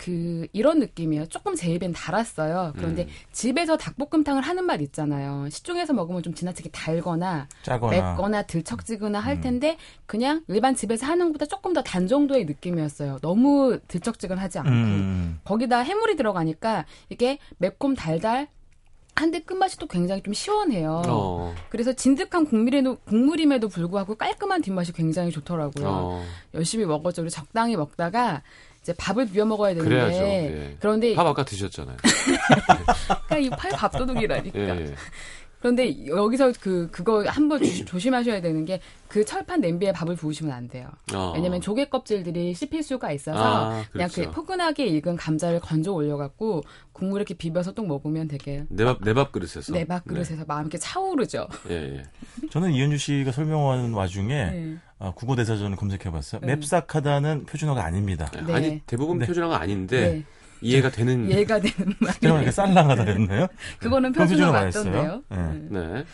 그 0.00 0.46
이런 0.54 0.78
느낌이에요. 0.78 1.26
조금 1.26 1.54
제 1.54 1.70
입엔 1.70 1.92
달았어요. 1.92 2.72
그런데 2.74 3.02
음. 3.02 3.08
집에서 3.32 3.76
닭볶음탕을 3.76 4.40
하는 4.40 4.64
맛 4.64 4.80
있잖아요. 4.80 5.50
시중에서 5.50 5.92
먹으면 5.92 6.22
좀 6.22 6.32
지나치게 6.32 6.70
달거나 6.70 7.48
짜거나. 7.62 8.12
맵거나 8.12 8.42
들쩍지거나 8.44 9.20
할 9.20 9.36
음. 9.36 9.40
텐데 9.42 9.76
그냥 10.06 10.42
일반 10.48 10.74
집에서 10.74 11.04
하는 11.04 11.26
것보다 11.26 11.44
조금 11.44 11.74
더 11.74 11.82
단 11.82 12.06
정도의 12.06 12.46
느낌이었어요. 12.46 13.18
너무 13.20 13.78
들쩍지근하지 13.88 14.60
않고 14.60 14.70
음. 14.70 15.40
거기다 15.44 15.80
해물이 15.80 16.16
들어가니까 16.16 16.86
이게 17.10 17.38
매콤 17.58 17.94
달달 17.94 18.48
한데 19.16 19.40
끝맛이 19.40 19.76
또 19.76 19.86
굉장히 19.86 20.22
좀 20.22 20.32
시원해요. 20.32 21.02
어. 21.08 21.54
그래서 21.68 21.92
진득한 21.92 22.46
국물에도, 22.46 22.96
국물임에도 23.04 23.68
불구하고 23.68 24.14
깔끔한 24.14 24.62
뒷맛이 24.62 24.92
굉장히 24.92 25.30
좋더라고요. 25.30 25.86
어. 25.86 26.24
열심히 26.54 26.86
먹었죠. 26.86 27.28
적당히 27.28 27.76
먹다가 27.76 28.42
이제 28.90 28.94
밥을 28.98 29.26
비워 29.30 29.46
먹어야 29.46 29.74
되는데 29.74 29.88
그래야죠. 29.88 30.18
예. 30.22 30.76
그런데 30.80 31.14
밥 31.14 31.26
아까 31.26 31.44
드셨잖아요. 31.44 31.96
그러니까 33.28 33.38
이 33.38 33.50
팔 33.50 33.70
밥도둑이라니까. 33.72 34.58
예, 34.58 34.68
예. 34.80 34.94
그런데 35.60 36.06
여기서 36.06 36.52
그 36.58 36.88
그거 36.90 37.22
한번 37.28 37.62
조- 37.62 37.84
조심하셔야 37.84 38.40
되는 38.40 38.64
게 38.64 38.80
그 39.10 39.24
철판 39.24 39.60
냄비에 39.60 39.90
밥을 39.90 40.14
부으시면 40.14 40.52
안 40.54 40.68
돼요. 40.68 40.88
어. 41.12 41.32
왜냐면 41.34 41.60
조개 41.60 41.86
껍질들이 41.86 42.54
씹힐 42.54 42.80
수가 42.84 43.10
있어서 43.10 43.40
아, 43.72 43.84
그냥 43.90 44.08
그렇죠. 44.08 44.30
그 44.30 44.36
포근하게 44.36 44.86
익은 44.86 45.16
감자를 45.16 45.58
건져 45.58 45.90
올려갖고 45.90 46.62
국물 46.92 47.18
이렇게 47.20 47.34
비벼서 47.34 47.72
또 47.72 47.82
먹으면 47.82 48.28
되게 48.28 48.62
내밥 48.68 48.98
내밥 49.02 49.32
그릇에서. 49.32 49.72
내 49.72 49.84
밥 49.84 50.04
그릇에서 50.04 50.44
마음 50.46 50.62
이렇게 50.62 50.78
차오르죠. 50.78 51.48
네. 51.66 51.74
예, 51.74 51.96
예. 51.96 52.02
저는 52.50 52.70
이현주 52.72 52.98
씨가 52.98 53.32
설명하는 53.32 53.92
와중에 53.94 54.34
네. 54.50 54.76
아, 55.00 55.12
국어 55.16 55.34
대사전을 55.34 55.76
검색해봤어요. 55.76 56.42
네. 56.44 56.56
맵싹하다는 56.56 57.46
표준어가 57.46 57.82
아닙니다. 57.84 58.30
네. 58.46 58.52
아니 58.52 58.80
대부분 58.86 59.18
네. 59.18 59.26
표준어가 59.26 59.58
아닌데 59.58 60.00
네. 60.00 60.24
이해가 60.60 60.90
되는. 60.90 61.28
이해가 61.30 61.58
되는 61.58 61.94
말. 62.00 62.12
제가 62.20 62.36
이렇게 62.36 62.50
쌀랑하다 62.50 63.04
그랬나요? 63.06 63.46
그거는 63.78 64.12
표준어 64.12 64.52
맞던데요. 64.52 65.22
네. 65.30 65.68
네. 65.70 66.04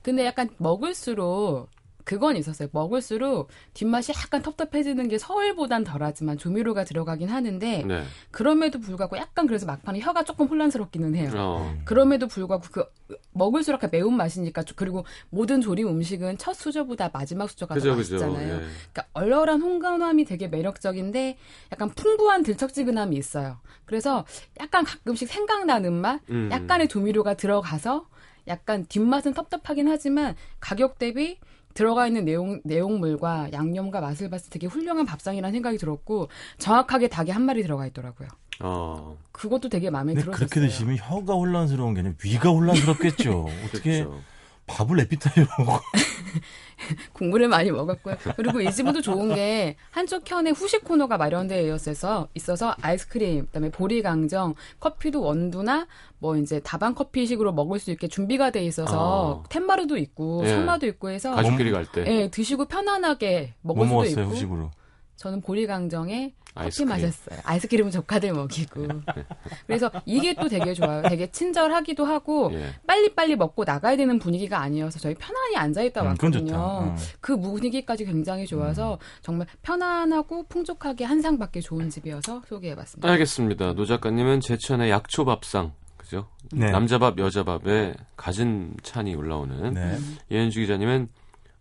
근데 0.00 0.24
약간 0.24 0.48
먹을수록 0.58 1.68
그건 2.06 2.36
있었어요. 2.36 2.68
먹을수록 2.70 3.48
뒷맛이 3.74 4.12
약간 4.16 4.40
텁텁해지는 4.40 5.08
게 5.08 5.18
서울보단 5.18 5.82
덜하지만 5.82 6.38
조미료가 6.38 6.84
들어가긴 6.84 7.28
하는데 7.28 7.82
네. 7.82 8.04
그럼에도 8.30 8.78
불구하고 8.78 9.16
약간 9.16 9.48
그래서 9.48 9.66
막판에 9.66 9.98
혀가 9.98 10.22
조금 10.22 10.46
혼란스럽기는 10.46 11.16
해요. 11.16 11.32
어. 11.34 11.76
그럼에도 11.84 12.28
불구하고 12.28 12.64
그 12.70 12.84
먹을수록 13.32 13.80
매운 13.90 14.16
맛이니까 14.16 14.62
좀- 14.62 14.76
그리고 14.76 15.04
모든 15.30 15.60
조림 15.60 15.88
음식은 15.88 16.38
첫 16.38 16.54
수저보다 16.54 17.10
마지막 17.12 17.50
수저가 17.50 17.74
더 17.74 17.80
그죠, 17.80 17.96
그죠. 17.96 18.14
맛있잖아요. 18.14 18.54
예. 18.54 18.60
그러니까 18.92 19.06
얼얼한 19.14 19.60
홍감함이 19.60 20.24
되게 20.26 20.46
매력적인데 20.46 21.36
약간 21.72 21.90
풍부한 21.90 22.44
들쩍지근함이 22.44 23.16
있어요. 23.16 23.58
그래서 23.84 24.24
약간 24.60 24.84
가끔씩 24.84 25.28
생각나는 25.28 25.92
맛, 25.92 26.20
음. 26.30 26.50
약간의 26.52 26.86
조미료가 26.86 27.34
들어가서 27.34 28.06
약간 28.46 28.86
뒷맛은 28.86 29.34
텁텁하긴 29.34 29.88
하지만 29.88 30.36
가격 30.60 30.98
대비 31.00 31.40
들어가 31.76 32.06
있는 32.06 32.24
내용 32.24 32.60
내용물과 32.64 33.52
양념과 33.52 34.00
맛을 34.00 34.28
봤을 34.30 34.46
때 34.46 34.58
되게 34.58 34.66
훌륭한 34.66 35.06
밥상이라는 35.06 35.52
생각이 35.52 35.78
들었고 35.78 36.28
정확하게 36.58 37.08
닭이 37.08 37.30
한 37.30 37.42
마리 37.42 37.62
들어가 37.62 37.86
있더라고요. 37.86 38.28
어. 38.60 39.16
그것도 39.32 39.68
되게 39.68 39.90
마음에 39.90 40.14
들었어요. 40.14 40.32
그렇게 40.34 40.60
드시면 40.60 40.96
혀가 40.96 41.34
혼란스러운 41.34 41.94
게 41.94 42.00
아니라 42.00 42.14
위가 42.24 42.48
혼란스럽겠죠. 42.48 43.46
어떻게 43.68 44.04
그렇죠. 44.04 44.20
밥을 44.66 45.00
에피타이로 45.00 45.46
먹어. 45.58 45.80
국물을 47.12 47.48
많이 47.48 47.70
먹었고요. 47.70 48.16
그리고 48.36 48.60
이 48.60 48.70
집은 48.70 48.92
또 48.92 49.00
좋은 49.00 49.34
게 49.34 49.76
한쪽 49.90 50.24
켠에 50.24 50.50
후식 50.50 50.84
코너가 50.84 51.16
마련되어 51.16 51.74
있어서 51.74 52.28
있어서 52.34 52.74
아이스크림, 52.82 53.46
그다음에 53.46 53.70
보리강정, 53.70 54.54
커피도 54.80 55.22
원두나 55.22 55.86
뭐 56.18 56.36
이제 56.36 56.60
다방 56.60 56.94
커피식으로 56.94 57.52
먹을 57.52 57.78
수 57.78 57.90
있게 57.90 58.08
준비가 58.08 58.50
돼 58.50 58.64
있어서 58.64 59.42
아. 59.44 59.48
텐마루도 59.48 59.96
있고 59.98 60.42
예. 60.44 60.48
설마도 60.48 60.86
있고 60.86 61.10
해서 61.10 61.34
가족끼리 61.34 61.70
갈 61.70 61.86
때. 61.86 62.04
예, 62.06 62.28
드시고 62.28 62.66
편안하게 62.66 63.54
뭐 63.62 63.74
먹을 63.76 63.86
수도 63.88 63.94
먹었어요, 63.96 64.24
있고 64.24 64.34
후식으로? 64.34 64.70
저는 65.16 65.40
보리강정에 65.40 66.34
커피. 66.54 66.84
마셨어요. 66.86 67.38
아이스크림은 67.44 67.90
조카들 67.90 68.32
먹이고. 68.32 68.86
그래서 69.66 69.90
이게 70.06 70.34
또 70.34 70.48
되게 70.48 70.72
좋아요. 70.72 71.02
되게 71.02 71.30
친절하기도 71.30 72.04
하고 72.04 72.50
예. 72.54 72.70
빨리빨리 72.86 73.36
먹고 73.36 73.64
나가야 73.64 73.96
되는 73.96 74.18
분위기가 74.18 74.60
아니어서 74.60 74.98
저희 74.98 75.14
편안히 75.14 75.56
앉아있다 75.56 76.00
음, 76.02 76.06
왔거든요. 76.08 76.54
어. 76.56 76.96
그 77.20 77.38
분위기까지 77.38 78.06
굉장히 78.06 78.46
좋아서 78.46 78.98
정말 79.20 79.46
편안하고 79.62 80.44
풍족하게 80.48 81.04
한상 81.04 81.38
받기 81.38 81.60
좋은 81.60 81.90
집이어서 81.90 82.42
소개해봤습니다. 82.48 83.06
알겠습니다. 83.10 83.74
노 83.74 83.84
작가님은 83.84 84.40
제천의 84.40 84.90
약초밥상. 84.90 85.72
그죠? 85.98 86.28
네. 86.52 86.70
남자밥, 86.70 87.18
여자밥에 87.18 87.94
갖은 88.16 88.76
찬이 88.82 89.14
올라오는. 89.14 89.74
네. 89.74 89.98
예은주 90.30 90.60
기자님은 90.60 91.08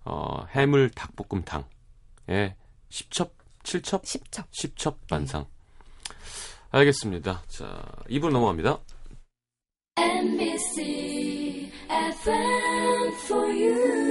어, 0.06 0.46
해물 0.56 0.92
닭볶음탕에 0.92 2.56
10첩, 2.90 3.30
7첩, 3.66 4.04
10첩. 4.04 4.46
10첩 4.52 4.96
반상. 5.10 5.46
알겠습니다. 6.70 7.44
자, 7.48 7.84
2부로 8.10 8.32
넘어갑니다. 8.32 8.80
NBC 9.98 11.72
FM 11.90 13.14
for 13.26 13.46
you. 13.50 14.06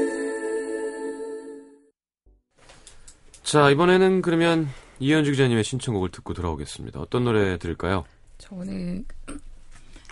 자, 3.42 3.70
이번에는 3.70 4.22
그러면 4.22 4.68
이현주 4.98 5.30
기자님의 5.32 5.64
신청곡을 5.64 6.10
듣고 6.10 6.34
돌아오겠습니다. 6.34 7.00
어떤 7.00 7.24
노래 7.24 7.58
들을까요? 7.58 8.04
저는 8.38 9.04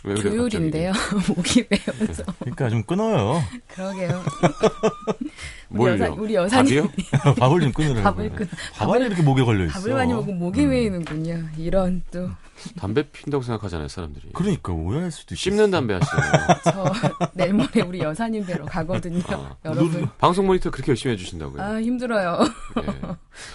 조율인데요. 0.03 0.93
목이 1.29 1.65
메어서. 1.69 2.25
그러니까 2.41 2.69
좀 2.71 2.83
끊어요. 2.83 3.41
그러게요. 3.69 4.23
우리 5.71 5.79
뭘요? 5.79 5.93
여사, 5.93 6.13
우리 6.13 6.35
여사님 6.35 6.83
밥이요? 6.85 7.35
밥을 7.39 7.61
좀 7.61 7.73
끊으라고. 7.73 8.03
밥을 8.03 8.31
끊 8.35 8.49
밥알이 8.75 9.07
이렇게 9.07 9.23
목에 9.23 9.43
걸려 9.43 9.65
있어. 9.67 9.75
밥을 9.75 9.95
많이 9.95 10.13
먹으면 10.13 10.39
목이 10.39 10.67
메이는군요. 10.67 11.49
이런 11.57 12.03
또저 12.11 12.31
담배 12.77 13.03
핀다고 13.11 13.43
생각하잖아요, 13.43 13.89
사람들이. 13.89 14.31
그러니까 14.35 14.73
오해할 14.73 15.11
수도 15.11 15.35
있어. 15.35 15.41
씹는 15.41 15.71
담배 15.71 15.95
하시잖아요. 15.95 16.93
내일 17.35 17.55
모레 17.55 17.81
우리 17.87 18.01
여사님 18.01 18.45
뵈러 18.45 18.65
가거든요. 18.67 19.23
아, 19.29 19.57
여러분. 19.65 20.09
방송 20.19 20.47
모니터 20.47 20.71
그렇게 20.71 20.91
열심히 20.91 21.15
해주신다고요. 21.15 21.63
아 21.63 21.81
힘들어요. 21.81 22.41
예. 22.79 22.83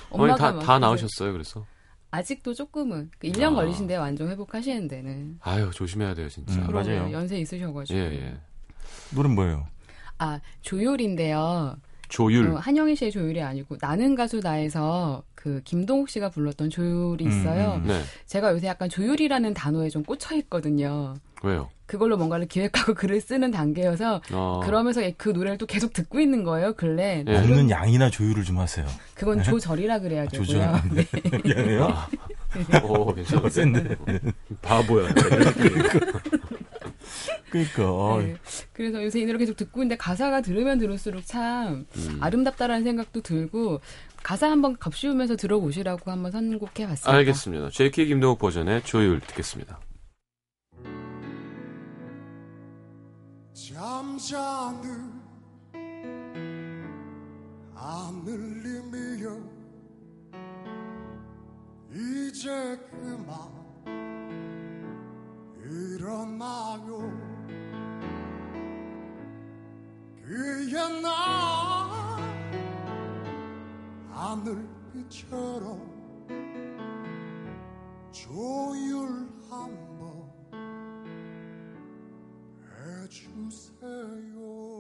어머니 0.09 0.31
엄마가 0.31 0.35
다, 0.37 0.51
막다 0.53 0.65
그래요. 0.65 0.79
나오셨어요, 0.79 1.33
그래서? 1.33 1.65
아직도 2.11 2.53
조금은 2.53 3.11
그 3.19 3.27
1년 3.27 3.51
아. 3.51 3.55
걸리신데 3.55 3.95
완전 3.97 4.29
회복하시는 4.29 4.87
데는 4.87 5.39
아유, 5.41 5.69
조심해야 5.73 6.13
돼요, 6.13 6.29
진짜. 6.29 6.55
음. 6.55 6.71
맞아요. 6.71 7.11
연세 7.11 7.37
있으셔가지고 7.39 7.99
예, 7.99 8.03
예. 8.03 8.37
노래는 9.13 9.35
뭐예요? 9.35 9.67
아 10.17 10.39
조율인데요. 10.61 11.77
조율. 12.09 12.51
어, 12.51 12.55
한영희 12.57 12.95
씨의 12.95 13.11
조율이 13.11 13.41
아니고 13.41 13.77
나는 13.81 14.15
가수 14.15 14.39
나에서 14.39 15.23
그 15.47 15.61
김동욱 15.63 16.09
씨가 16.09 16.29
불렀던 16.29 16.69
조율이 16.69 17.25
음, 17.25 17.31
있어요. 17.31 17.75
음. 17.81 17.87
네. 17.87 18.01
제가 18.25 18.51
요새 18.51 18.67
약간 18.67 18.89
조율이라는 18.89 19.53
단어에 19.53 19.87
좀 19.87 20.03
꽂혀 20.03 20.35
있거든요. 20.35 21.15
왜요? 21.41 21.69
그걸로 21.85 22.17
뭔가를 22.17 22.47
기획하고 22.47 22.93
글을 22.95 23.21
쓰는 23.21 23.49
단계여서 23.51 24.21
어, 24.33 24.59
그러면서 24.65 25.01
그 25.15 25.29
노래를 25.29 25.57
또 25.57 25.65
계속 25.65 25.93
듣고 25.93 26.19
있는 26.19 26.43
거예요. 26.43 26.73
근래 26.73 27.23
예. 27.25 27.31
먹는 27.31 27.69
양이나 27.69 28.09
조율을 28.09 28.43
좀 28.43 28.57
하세요. 28.57 28.85
그건 29.15 29.41
조절이라 29.41 29.99
그래야 29.99 30.25
되고요. 30.25 30.45
조절. 30.45 30.81
네. 30.93 31.05
미안해요. 31.45 31.85
아, 31.85 32.07
오, 32.83 33.13
괜찮은데. 33.13 33.95
바보야. 34.61 35.07
그러니까 37.49 37.91
어, 37.91 38.21
네. 38.21 38.35
그래서 38.73 39.03
요새 39.03 39.21
이 39.21 39.25
노래 39.25 39.37
계속 39.37 39.55
듣고 39.55 39.81
있는데 39.81 39.95
가사가 39.97 40.41
들으면 40.41 40.79
들을수록 40.79 41.25
참 41.25 41.85
음. 41.95 42.17
아름답다라는 42.19 42.83
생각도 42.83 43.21
들고 43.21 43.79
가사 44.23 44.51
한번 44.51 44.75
겹씌우면서 44.77 45.37
들어보시라고 45.37 46.11
한번 46.11 46.31
선곡해봤습니다. 46.31 47.11
알겠습니다. 47.11 47.69
JK 47.69 48.07
김동욱 48.07 48.39
버전의 48.39 48.83
조율 48.83 49.21
듣겠습니다. 49.21 49.79
잠자는 53.53 55.17
하늘님이여 57.73 59.57
이제 61.93 62.49
그만 62.91 63.57
일어나요 65.63 67.26
그의 70.27 71.01
나 71.01 72.17
하늘빛처럼 74.11 75.79
조율 78.11 79.07
한번 79.49 80.29
해주세요. 83.05 84.76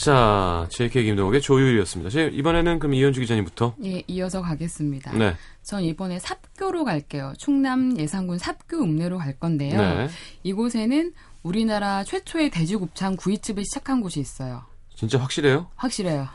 자, 0.00 0.66
JK 0.70 1.04
김동욱의 1.04 1.42
조율이었습니다. 1.42 2.08
제 2.08 2.30
이번에는 2.32 2.78
그럼 2.78 2.94
이현주 2.94 3.20
기자님부터. 3.20 3.74
예, 3.84 4.02
이어서 4.06 4.40
가겠습니다. 4.40 5.12
네. 5.12 5.36
전 5.62 5.82
이번에 5.82 6.18
삽교로 6.18 6.84
갈게요. 6.84 7.34
충남 7.36 7.98
예산군 7.98 8.38
삽교 8.38 8.82
읍내로 8.82 9.18
갈 9.18 9.38
건데요. 9.38 9.78
네. 9.78 10.08
이곳에는 10.42 11.12
우리나라 11.42 12.02
최초의 12.02 12.48
돼지곱창 12.48 13.16
구이집을 13.16 13.62
시작한 13.66 14.00
곳이 14.00 14.20
있어요. 14.20 14.62
진짜 14.94 15.18
확실해요? 15.18 15.66
확실해요. 15.76 16.28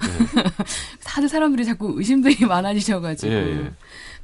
다들 1.03 1.27
사람들이 1.27 1.65
자꾸 1.65 1.95
의심들이 1.97 2.37
많아지셔가지고 2.45 3.33
예, 3.33 3.37
예. 3.37 3.71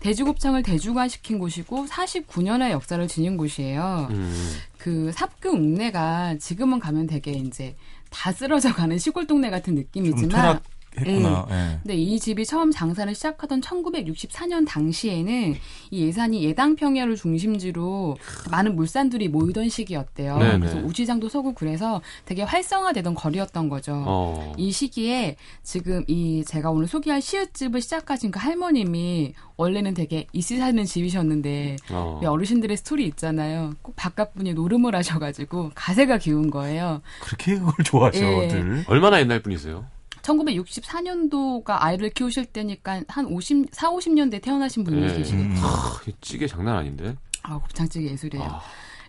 돼지곱창을 0.02 0.62
대중화시킨 0.62 1.40
곳이고 1.40 1.88
49년의 1.88 2.70
역사를 2.70 3.08
지닌 3.08 3.38
곳이에요. 3.38 4.08
음. 4.12 4.54
그 4.78 5.12
삽교 5.14 5.52
읍내가 5.54 6.38
지금은 6.38 6.80
가면 6.80 7.08
되게 7.08 7.32
이제 7.32 7.76
다 8.12 8.32
쓰러져 8.32 8.72
가는 8.74 9.00
시골 9.00 9.26
동네 9.26 9.50
같은 9.50 9.74
좀 9.74 9.76
느낌이지만 9.76 10.60
했구나. 11.00 11.48
예. 11.50 11.80
근데 11.82 11.96
이 11.96 12.20
집이 12.20 12.46
처음 12.46 12.72
장사를 12.72 13.14
시작하던 13.14 13.62
1964년 13.62 14.68
당시에는 14.68 15.56
이 15.92 16.06
예산이 16.06 16.44
예당 16.44 16.76
평야를 16.76 17.16
중심지로 17.16 18.18
많은 18.52 18.76
물산들이 18.76 19.30
모이던 19.30 19.70
시기였대요. 19.70 20.38
네네. 20.38 20.60
그래서 20.60 20.78
우시장도 20.80 21.30
서고 21.30 21.54
그래서 21.54 22.02
되게 22.26 22.44
활성화되던 22.44 23.16
거리였던 23.16 23.70
거죠. 23.70 24.04
어. 24.06 24.54
이 24.58 24.72
시기에 24.72 25.38
지금 25.64 26.04
이 26.08 26.44
제가 26.46 26.72
오늘 26.72 26.88
소개할 26.88 27.22
시읒집을 27.22 27.82
시작하신 27.82 28.32
그 28.32 28.40
할머님이 28.40 29.34
원래는 29.58 29.94
되게 29.94 30.28
이씨 30.34 30.58
사는 30.58 30.84
집이셨는데 30.84 31.78
어. 31.92 32.20
왜 32.22 32.28
어르신들의 32.28 32.76
스토리 32.78 33.06
있잖아요. 33.08 33.74
꼭 33.82 33.96
바깥 33.96 34.34
분이 34.34 34.54
노름을 34.54 34.96
하셔가지고 34.96 35.72
가세가 35.76 36.18
기운 36.18 36.50
거예요. 36.50 37.02
그렇게 37.22 37.56
그걸 37.58 37.74
좋아하셔, 37.86 38.20
예. 38.26 38.48
들 38.48 38.84
얼마나 38.88 39.20
옛날 39.20 39.42
분이세요? 39.42 39.86
1964년도가 40.22 41.78
아이를 41.80 42.10
키우실 42.12 42.46
때니까 42.46 43.02
한 43.08 43.26
50, 43.26 43.68
4, 43.72 43.92
50년대 43.92 44.42
태어나신 44.42 44.84
분이 44.84 45.02
예. 45.02 45.08
계시겠죠. 45.18 45.40
음. 45.40 46.14
찌개 46.22 46.48
장난 46.48 46.78
아닌데. 46.78 47.16
아, 47.44 47.58
곱창찌개 47.58 48.12
예술이에요. 48.12 48.46
아. 48.46 48.62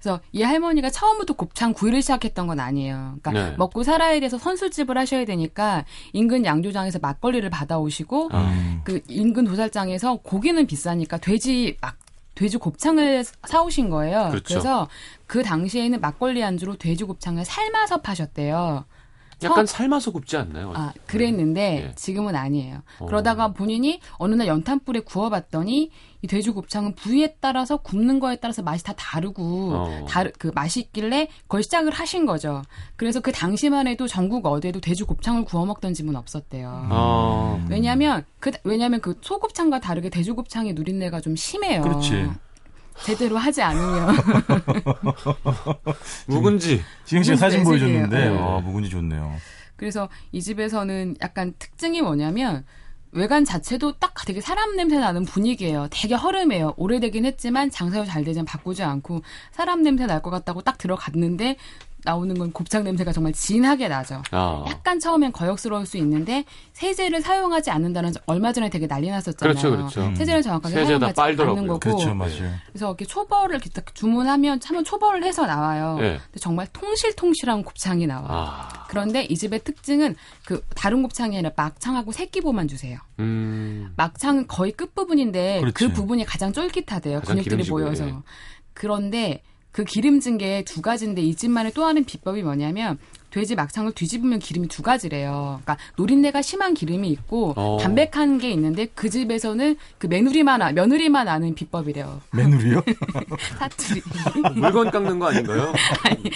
그래서 0.03 0.21
이 0.33 0.43
할머니가 0.43 0.91
처음부터 0.91 1.35
곱창 1.35 1.73
구이를 1.73 2.03
시작했던 2.03 2.49
건 2.49 2.59
아니에요. 2.59 3.19
그러니까 3.23 3.51
네. 3.51 3.57
먹고 3.57 3.85
살아야 3.85 4.19
돼서 4.19 4.37
선술집을 4.37 4.99
하셔야 4.99 5.25
되니까 5.25 5.85
인근 6.13 6.45
양조장에서 6.45 6.99
막걸리를 6.99 7.49
받아오시고 7.49 8.31
음. 8.35 8.81
그 8.83 9.01
인근 9.07 9.45
도살장에서 9.45 10.17
고기는 10.17 10.67
비싸니까 10.67 11.19
돼지 11.19 11.77
막 11.81 11.97
돼지 12.35 12.57
곱창을 12.57 13.25
사오신 13.47 13.91
거예요. 13.91 14.31
그렇죠. 14.31 14.57
래서그 14.57 15.45
당시에는 15.45 16.01
막걸리 16.01 16.43
안주로 16.43 16.77
돼지 16.77 17.05
곱창을 17.05 17.45
삶아서 17.45 18.01
파셨대요. 18.01 18.85
약간 19.47 19.67
처- 19.67 19.73
삶아서 19.77 20.11
굽지 20.13 20.37
않나요? 20.37 20.73
아, 20.75 20.93
그랬는데 21.07 21.89
예. 21.91 21.95
지금은 21.95 22.35
아니에요. 22.37 22.83
어. 23.01 23.07
그러다가 23.07 23.53
본인이 23.53 24.01
어느 24.19 24.35
날 24.35 24.47
연탄불에 24.47 25.01
구워봤더니 25.01 25.91
이 26.23 26.27
돼지 26.29 26.51
곱창은 26.51 26.95
부위에 26.95 27.37
따라서 27.41 27.79
굽는 27.79 28.21
거에 28.21 28.37
따라서 28.37 28.63
맛이 28.63 28.85
다 28.85 28.93
다르고 28.97 29.73
어. 29.75 30.07
다르 30.09 30.31
그 30.39 30.51
맛이 30.55 30.81
있길래 30.81 31.29
그걸 31.43 31.63
시작을 31.63 31.93
하신 31.93 32.27
거죠. 32.27 32.63
그래서 32.97 33.21
그 33.21 33.33
당시만 33.33 33.87
해도 33.89 34.07
전국 34.07 34.47
어디에도 34.47 34.81
돼지 34.81 35.03
곱창을 35.05 35.45
구워 35.45 35.67
먹던 35.67 35.95
집은 35.95 36.15
없었대요. 36.15 36.89
어. 36.91 37.67
왜냐면 37.69 38.25
그 38.39 38.53
왜냐면 38.65 39.01
그 39.01 39.19
소곱창과 39.21 39.81
다르게 39.81 40.11
돼지 40.11 40.31
곱창의 40.31 40.75
누린내가 40.75 41.21
좀 41.21 41.35
심해요. 41.35 41.83
그렇지. 41.83 42.31
제대로 43.05 43.39
하지 43.39 43.63
않으면 43.63 44.17
묵은지. 46.27 46.83
지영 47.05 47.23
씨가 47.23 47.37
사진. 47.37 47.65
보여줬는데, 47.65 48.31
네. 48.31 48.39
아, 48.39 48.61
묵은지 48.61 48.91
좋네요. 48.91 49.35
그래서 49.77 50.09
이 50.31 50.41
집에서는 50.41 51.17
약간 51.21 51.55
특징이 51.59 52.03
뭐냐면 52.03 52.65
외관 53.11 53.45
자체도 53.45 53.99
딱 53.99 54.15
되게 54.27 54.41
사람 54.41 54.77
냄새 54.77 54.99
나는 54.99 55.25
분위기예요. 55.25 55.89
되게 55.91 56.15
허름해요. 56.15 56.75
오래되긴 56.77 57.25
했지만 57.27 57.71
장사가 57.71 58.07
잘 58.07 58.25
되진 58.25 58.45
바꾸지 58.45 58.83
않고 58.83 59.23
사람 59.51 59.83
냄새 59.83 60.07
날 60.07 60.23
것 60.23 60.31
같다고 60.31 60.63
딱 60.63 60.79
들어갔는데 60.79 61.57
나오는 62.05 62.37
건 62.37 62.53
곱창 62.53 62.85
냄새가 62.85 63.13
정말 63.13 63.33
진하게 63.33 63.89
나죠. 63.89 64.23
아. 64.31 64.65
약간 64.69 64.99
처음엔 64.99 65.33
거역스러울 65.33 65.87
수 65.87 65.97
있는데 65.99 66.45
세제를 66.73 67.23
사용하지 67.23 67.71
않는다는 67.71 68.13
점 68.13 68.23
얼마 68.27 68.53
전에 68.53 68.71
되게 68.71 68.87
난리 68.87 69.09
났었잖아요. 69.11 69.55
그렇죠, 69.55 69.71
그렇죠. 69.77 70.03
음. 70.07 70.15
세제를 70.17 70.43
정확하게 70.43 70.75
세제에다 70.75 70.99
사용하지 70.99 71.17
빨더라고요. 71.17 71.59
않는 71.59 71.69
거고 71.69 71.81
그렇죠, 71.81 72.15
맞아요. 72.15 72.53
그래서 72.67 72.87
이렇게 72.89 73.05
초벌을 73.05 73.61
주문하면 73.95 74.61
한번 74.65 74.85
초벌을 74.85 75.25
해서 75.25 75.47
나와요. 75.47 75.97
예. 76.01 76.19
근데 76.25 76.41
정말 76.41 76.67
통실통실한 76.73 77.63
곱창이 77.63 78.07
나와. 78.07 78.23
요 78.23 78.27
아. 78.31 78.87
그런데 78.89 79.23
이 79.25 79.37
집의 79.37 79.61
특징은 79.65 80.17
그 80.45 80.63
다른 80.75 81.03
곱창이 81.03 81.37
아니라 81.37 81.53
막창하고 81.57 82.13
새끼보만 82.13 82.69
주세요. 82.69 82.99
음. 83.21 83.93
막창은 83.97 84.49
거의 84.49 84.73
끝 84.73 84.95
부분인데 84.95 85.61
그 85.65 85.73
그렇지. 85.73 85.95
부분이 85.95 86.25
가장 86.25 86.53
쫄깃하대요. 86.53 87.21
가장 87.21 87.35
근육들이 87.37 87.63
기름지고, 87.63 87.79
모여서. 87.79 88.09
예. 88.09 88.15
그런데 88.75 89.43
그 89.73 89.85
기름진 89.85 90.39
게 90.39 90.63
두 90.65 90.83
가지인데 90.83 91.23
이 91.23 91.35
집만의 91.35 91.73
또 91.73 91.85
하는 91.85 92.05
비법이 92.05 92.43
뭐냐면 92.43 92.99
돼지 93.33 93.55
막창을 93.55 93.93
뒤집으면 93.93 94.39
기름이 94.39 94.69
두 94.69 94.83
가지래요. 94.83 95.61
그러니까 95.65 95.79
노린내가 95.97 96.43
심한 96.43 96.75
기름이 96.75 97.09
있고 97.09 97.55
어. 97.57 97.79
담백한 97.81 98.39
게 98.39 98.51
있는데 98.51 98.87
그 98.95 99.09
집에서는 99.09 99.77
그 99.99 100.07
며느리만 100.07 100.61
아- 100.63 100.73
며느리만 100.73 101.29
아는 101.29 101.55
비법이래요. 101.55 102.21
메누리요? 102.33 102.83
사투리. 103.59 104.03
물건 104.55 104.91
깎는 104.91 105.19
거 105.19 105.29
아닌가요? 105.29 105.73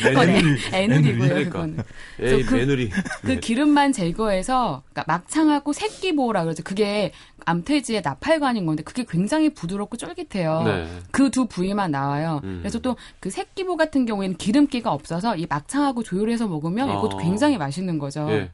그건 0.02 0.28
애- 0.30 0.38
애누리. 0.38 0.60
애누리고요. 0.72 1.28
그러니까. 1.28 1.50
그거는. 1.52 1.84
에이, 2.20 2.42
그- 2.44 2.54
며느리. 2.54 2.88
그 2.88 3.26
네. 3.26 3.40
기름만 3.40 3.92
제거해서 3.92 4.82
그러니까 4.92 5.04
막창하고 5.12 5.72
새끼보라 5.74 6.44
그러죠. 6.44 6.62
그게 6.62 7.12
암태지의 7.44 8.00
나팔관인 8.02 8.66
건데 8.66 8.82
그게 8.82 9.04
굉장히 9.08 9.50
부드럽고 9.50 9.96
쫄깃해요. 9.98 10.62
네. 10.64 10.88
그두 11.12 11.46
부위만 11.46 11.90
나와요. 11.92 12.40
음. 12.44 12.58
그래서 12.62 12.78
또 12.80 12.96
그 13.20 13.30
새끼보 13.30 13.76
같은 13.76 14.06
경우에는 14.06 14.36
기름기가 14.36 14.92
없어서 14.92 15.36
이 15.36 15.46
막창하고 15.48 16.02
조율해서 16.02 16.46
먹으면 16.48 16.85
이것도 16.92 17.16
어. 17.16 17.20
굉장히 17.20 17.58
맛있는 17.58 17.98
거죠. 17.98 18.26
예. 18.30 18.50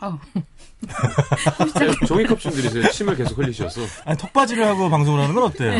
어. 0.00 0.18
네, 0.80 1.90
종이컵 2.06 2.40
좀 2.40 2.52
드리세요. 2.52 2.88
침을 2.90 3.14
계속 3.16 3.38
흘리셔서. 3.38 3.82
아니, 4.04 4.16
턱받이를 4.18 4.64
하고 4.66 4.88
방송을 4.88 5.20
하는 5.22 5.34
건 5.34 5.44
어때요? 5.44 5.78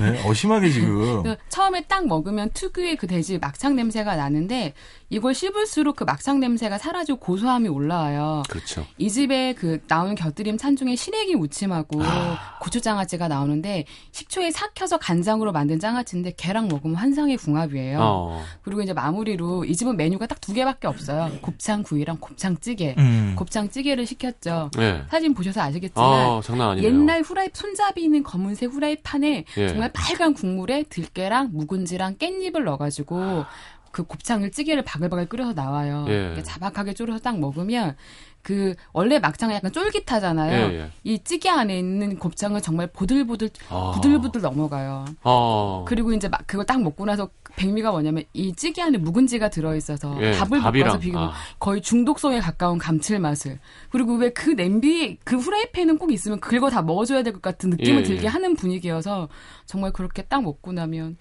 네, 0.00 0.22
어심하게 0.26 0.70
지금. 0.70 1.22
그래서 1.22 1.38
처음에 1.48 1.84
딱 1.86 2.06
먹으면 2.06 2.50
특유의 2.54 2.96
그 2.96 3.06
돼지 3.06 3.38
막창 3.38 3.76
냄새가 3.76 4.16
나는데 4.16 4.72
이걸 5.10 5.34
씹을수록 5.34 5.96
그 5.96 6.04
막창 6.04 6.40
냄새가 6.40 6.78
사라지고 6.78 7.18
고소함이 7.18 7.68
올라와요. 7.68 8.42
그렇죠. 8.48 8.86
이 8.98 9.10
집에 9.10 9.54
그 9.54 9.80
나오는 9.86 10.14
곁들임 10.14 10.56
찬 10.58 10.76
중에 10.76 10.96
시래기 10.96 11.36
무침하고 11.36 12.02
아. 12.02 12.58
고추장아찌가 12.60 13.28
나오는데 13.28 13.84
식초에 14.12 14.50
삭혀서 14.50 14.98
간장으로 14.98 15.52
만든 15.52 15.78
장아찌인데 15.78 16.34
걔랑 16.36 16.68
먹으면 16.68 16.96
환상의 16.96 17.36
궁합이에요. 17.36 17.98
어. 18.00 18.44
그리고 18.62 18.82
이제 18.82 18.92
마무리로 18.92 19.64
이 19.64 19.76
집은 19.76 19.96
메뉴가 19.96 20.26
딱 20.26 20.38
두 20.40 20.54
개밖에 20.54 20.86
없어요. 20.86 21.30
곱창 21.42 21.82
구이랑 21.82 22.16
곱창찌개. 22.20 22.94
음. 22.96 23.34
곱창찌개를 23.36 24.06
시켰 24.06 24.37
죠. 24.40 24.70
예. 24.78 25.04
사진 25.08 25.34
보셔서 25.34 25.60
아시겠지만 25.62 26.40
아. 26.40 26.76
옛날 26.78 27.22
후라이 27.22 27.48
손잡이 27.52 28.04
있는 28.04 28.22
검은색 28.22 28.72
후라이판에 28.72 29.44
예. 29.56 29.68
정말 29.68 29.90
빨간 29.92 30.34
국물에 30.34 30.84
들깨랑 30.84 31.50
묵은지랑 31.52 32.16
깻잎을 32.16 32.62
넣어가지고 32.64 33.44
그 33.90 34.04
곱창을 34.04 34.50
찌개를 34.50 34.84
바글바글 34.84 35.26
끓여서 35.26 35.54
나와요. 35.54 36.04
예. 36.08 36.40
자박하게 36.42 36.94
졸여서 36.94 37.20
딱 37.20 37.38
먹으면 37.38 37.96
그 38.42 38.74
원래 38.92 39.18
막창은 39.18 39.56
약간 39.56 39.72
쫄깃하잖아요. 39.72 40.72
예, 40.72 40.74
예. 40.74 40.90
이 41.04 41.18
찌개 41.22 41.50
안에 41.50 41.78
있는 41.78 42.18
곱창은 42.18 42.62
정말 42.62 42.86
보들보들 42.86 43.50
아. 43.68 43.92
부들부들 43.94 44.40
넘어가요. 44.40 45.04
어. 45.22 45.84
그리고 45.86 46.12
이제 46.12 46.28
막 46.28 46.46
그걸 46.46 46.64
딱 46.64 46.80
먹고 46.80 47.04
나서 47.04 47.28
백미가 47.58 47.90
뭐냐면 47.90 48.22
이 48.32 48.52
찌개 48.54 48.80
안에 48.80 48.98
묵은지가 48.98 49.50
들어있어서 49.50 50.16
예, 50.22 50.30
밥을 50.32 50.60
볶아서 50.60 50.98
비비면 50.98 51.22
아. 51.28 51.32
거의 51.58 51.82
중독성에 51.82 52.38
가까운 52.38 52.78
감칠맛을 52.78 53.58
그리고 53.90 54.14
왜 54.16 54.30
그 54.30 54.54
냄비 54.54 55.18
그 55.24 55.36
후라이팬은 55.36 55.98
꼭 55.98 56.12
있으면 56.12 56.38
긁어 56.38 56.70
다 56.70 56.80
먹어줘야 56.82 57.22
될 57.22 57.32
것 57.32 57.42
같은 57.42 57.70
느낌을 57.70 58.00
예, 58.00 58.02
들게 58.04 58.24
예. 58.24 58.26
하는 58.28 58.54
분위기여서 58.54 59.28
정말 59.66 59.92
그렇게 59.92 60.22
딱 60.22 60.42
먹고 60.42 60.72
나면 60.72 61.16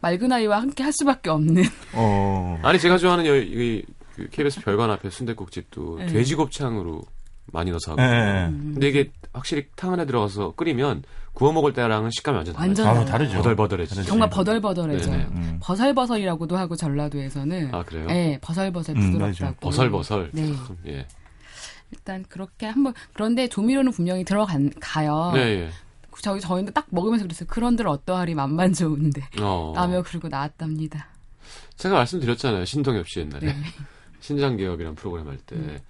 맑은 0.00 0.32
아이와 0.32 0.60
함께 0.60 0.82
할 0.82 0.92
수밖에 0.92 1.30
없는 1.30 1.62
어. 1.94 2.58
아니 2.62 2.78
제가 2.78 2.98
좋아하는 2.98 3.26
여, 3.26 3.36
이, 3.36 3.84
그 4.16 4.28
KBS 4.30 4.62
별관 4.62 4.90
앞에 4.90 5.10
순대국집도 5.10 5.98
예. 6.02 6.06
돼지곱창으로 6.06 7.02
많이 7.52 7.70
넣어서 7.70 7.92
하고. 7.92 8.02
예, 8.02 8.06
예. 8.06 8.50
근데 8.50 8.88
이게 8.88 9.10
확실히 9.32 9.66
탕 9.76 9.92
안에 9.92 10.04
들어가서 10.06 10.54
끓이면 10.54 11.02
구워 11.38 11.52
먹을 11.52 11.72
때랑은 11.72 12.10
식감이 12.10 12.36
완전. 12.36 12.56
완전 12.56 12.84
아, 12.88 12.90
달라요. 12.94 13.04
다르죠. 13.06 13.36
버들버들해지죠. 13.36 13.94
다르죠. 13.94 14.08
정말 14.08 14.28
버덜버덜해져요. 14.28 15.16
네네. 15.16 15.28
음. 15.30 15.58
버설버설이라고도 15.62 16.56
하고 16.56 16.74
전라도에서는 16.74 17.72
아 17.72 17.84
그래요? 17.84 18.06
네, 18.08 18.40
버설버설 18.40 18.96
음, 18.96 19.12
부드럽다고. 19.12 19.56
버설버설. 19.60 20.30
네. 20.32 20.52
예. 20.88 21.06
일단 21.92 22.24
그렇게 22.28 22.66
한번 22.66 22.92
그런데 23.12 23.48
조미료는 23.48 23.92
분명히 23.92 24.24
들어가요. 24.24 25.30
네, 25.32 25.40
예. 25.40 25.70
저희 26.20 26.40
저희는 26.40 26.72
딱 26.72 26.86
먹으면서 26.90 27.24
그랬어요. 27.24 27.46
그런들 27.48 27.86
어떠하리 27.86 28.34
맛만 28.34 28.72
좋은데 28.72 29.22
어. 29.40 29.72
라며 29.76 30.02
그러고 30.02 30.26
나왔답니다. 30.26 31.06
제가 31.76 31.94
말씀드렸잖아요. 31.94 32.64
신동엽 32.64 33.08
씨 33.08 33.20
옛날에 33.20 33.46
네. 33.46 33.54
신장 34.18 34.56
개업이란 34.56 34.96
프로그램 34.96 35.28
할 35.28 35.36
때. 35.36 35.80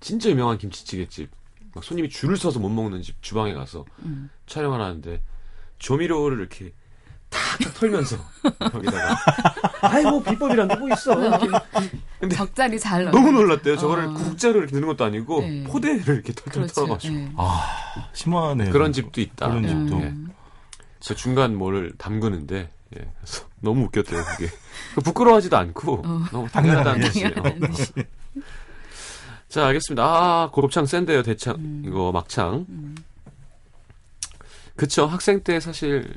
진짜 0.00 0.30
유명한 0.30 0.56
김치찌개집 0.56 1.30
막 1.74 1.84
손님이 1.84 2.08
줄을 2.08 2.38
서서 2.38 2.58
못 2.58 2.70
먹는 2.70 3.02
집 3.02 3.22
주방에 3.22 3.52
가서 3.52 3.84
음. 4.04 4.30
촬영을 4.46 4.80
하는데 4.80 5.20
조미료를 5.78 6.38
이렇게 6.40 6.72
탁탁 7.30 7.74
털면서 7.74 8.16
여기다가 8.74 9.16
아이 9.82 10.02
뭐 10.04 10.22
비법이란 10.22 10.68
게뭐 10.68 10.88
있어 10.92 11.20
이렇게. 11.20 11.48
근데 12.20 12.36
적절히 12.36 12.78
잘 12.78 13.04
넣어. 13.04 13.12
너무 13.12 13.32
놀랐대요. 13.32 13.76
저거를 13.76 14.04
어. 14.04 14.12
국자로 14.14 14.58
이렇게 14.60 14.72
넣는 14.74 14.86
것도 14.88 15.04
아니고 15.04 15.40
네. 15.40 15.64
포대를 15.64 16.14
이렇게 16.14 16.32
털털. 16.32 16.68
털어가지고 16.68 17.14
예. 17.16 17.32
아, 17.36 18.08
심하네요. 18.12 18.70
그런 18.70 18.92
집도 18.92 19.20
있다. 19.20 19.48
그런 19.48 19.66
집도. 19.66 20.00
예. 20.02 20.14
저 21.00 21.14
중간 21.14 21.56
뭐를 21.56 21.92
담그는데 21.98 22.70
예. 22.96 23.10
그래서 23.18 23.46
너무 23.60 23.84
웃겼대요. 23.86 24.22
그게 24.24 24.48
그 24.94 25.00
부끄러워하지도 25.00 25.56
않고 25.56 26.02
너무 26.30 26.48
당연하다는. 26.48 27.04
어. 27.04 27.10
당연한 27.10 27.60
듯이. 27.60 27.92
자, 29.48 29.66
알겠습니다. 29.66 30.04
아, 30.04 30.50
곱창 30.52 30.86
센데요, 30.86 31.22
대창. 31.22 31.56
음. 31.56 31.82
이거 31.86 32.10
막창. 32.12 32.66
그쵸. 34.76 35.06
학생 35.06 35.42
때 35.42 35.60
사실 35.60 36.16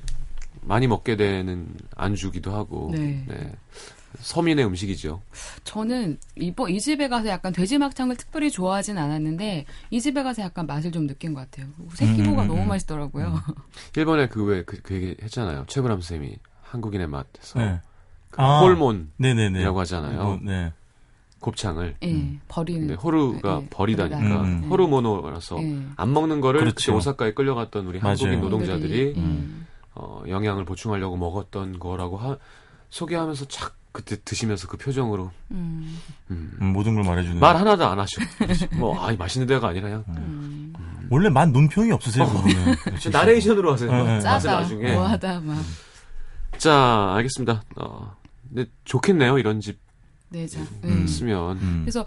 많이 0.62 0.88
먹게 0.88 1.16
되는 1.16 1.68
안주기도 1.96 2.54
하고. 2.54 2.90
네. 2.94 3.26
서민의 4.20 4.66
음식이죠. 4.66 5.22
저는 5.64 6.18
이번 6.36 6.72
이 6.72 6.80
집에 6.80 7.08
가서 7.08 7.28
약간 7.28 7.54
돼지 7.54 7.78
막창을 7.78 8.16
특별히 8.16 8.50
좋아하진 8.50 8.98
않았는데 8.98 9.66
이 9.92 10.02
집에 10.02 10.24
가서 10.24 10.42
약간 10.42 10.66
맛을 10.66 10.92
좀 10.92 11.08
느낀 11.08 11.34
것 11.34 11.42
같아요. 11.42 11.68
새끼고가 11.94 12.44
음, 12.44 12.48
너무 12.48 12.62
음. 12.64 12.68
맛있더라고요. 12.68 13.40
일본에 13.96 14.28
그왜 14.28 14.64
그, 14.64 14.82
그 14.82 14.96
얘기 14.96 15.16
했잖아요. 15.22 15.66
최불암 15.68 16.02
쌤이 16.02 16.38
한국인의 16.64 17.08
맛에서 17.08 17.60
네. 17.60 17.82
그 18.32 18.42
아. 18.42 18.60
홀몬이라고. 18.62 19.80
하잖아요. 19.82 20.24
뭐, 20.24 20.40
네. 20.42 20.74
곱창을. 21.40 21.96
예, 22.04 22.38
버리는. 22.48 22.82
근데 22.88 22.94
호루가 22.96 23.62
예, 23.64 23.70
버리다니까 23.70 24.18
버리다. 24.18 24.42
음. 24.42 24.64
호르모노라서 24.70 25.62
예. 25.62 25.80
안 25.96 26.14
먹는 26.14 26.42
거를 26.42 26.62
그렇죠. 26.62 26.76
그때 26.76 26.92
오사카에 26.98 27.34
끌려갔던 27.34 27.86
우리 27.86 28.00
맞아요. 28.00 28.12
한국인 28.18 28.42
노동자들이 28.42 29.14
예. 29.16 29.20
음. 29.22 29.68
어, 29.96 30.24
영양을 30.28 30.66
보충하려고 30.66 31.18
먹었던 31.18 31.80
거라고 31.80 32.18
하, 32.18 32.38
소개하면서 32.90 33.46
착 33.46 33.76
그때 33.92 34.16
드시면서 34.24 34.68
그 34.68 34.78
표정으로 34.78 35.32
음, 35.50 36.00
음, 36.30 36.52
음, 36.62 36.68
모든 36.68 36.94
걸 36.94 37.04
말해주는. 37.04 37.40
말 37.40 37.56
하나도 37.56 37.84
안 37.88 38.00
하셔. 38.00 38.22
뭐, 38.78 39.04
아, 39.04 39.12
이 39.12 39.18
맛있는 39.18 39.48
데가 39.48 39.70
아니라 39.70 39.88
그냥 39.88 40.04
음. 40.10 40.74
원래 41.10 41.30
만 41.30 41.52
눈평이 41.52 41.92
없으세요, 41.92 42.28
그분은. 42.28 42.76
저 43.00 43.10
나레이션으로 43.18 43.74
하세요. 43.74 43.92
네, 43.92 44.04
네. 44.04 44.20
짜다, 44.20 44.60
나중에. 44.60 44.94
뭐하다 44.94 45.40
막. 45.40 45.58
자, 46.58 47.14
알겠습니다. 47.16 47.64
어, 47.78 48.16
근데 48.50 48.70
좋겠네요, 48.86 49.40
이런 49.40 49.62
집 49.62 49.80
내자. 50.30 50.60
음. 50.84 51.00
예. 51.00 51.04
있으면. 51.04 51.58
음. 51.58 51.82
그래서 51.84 52.06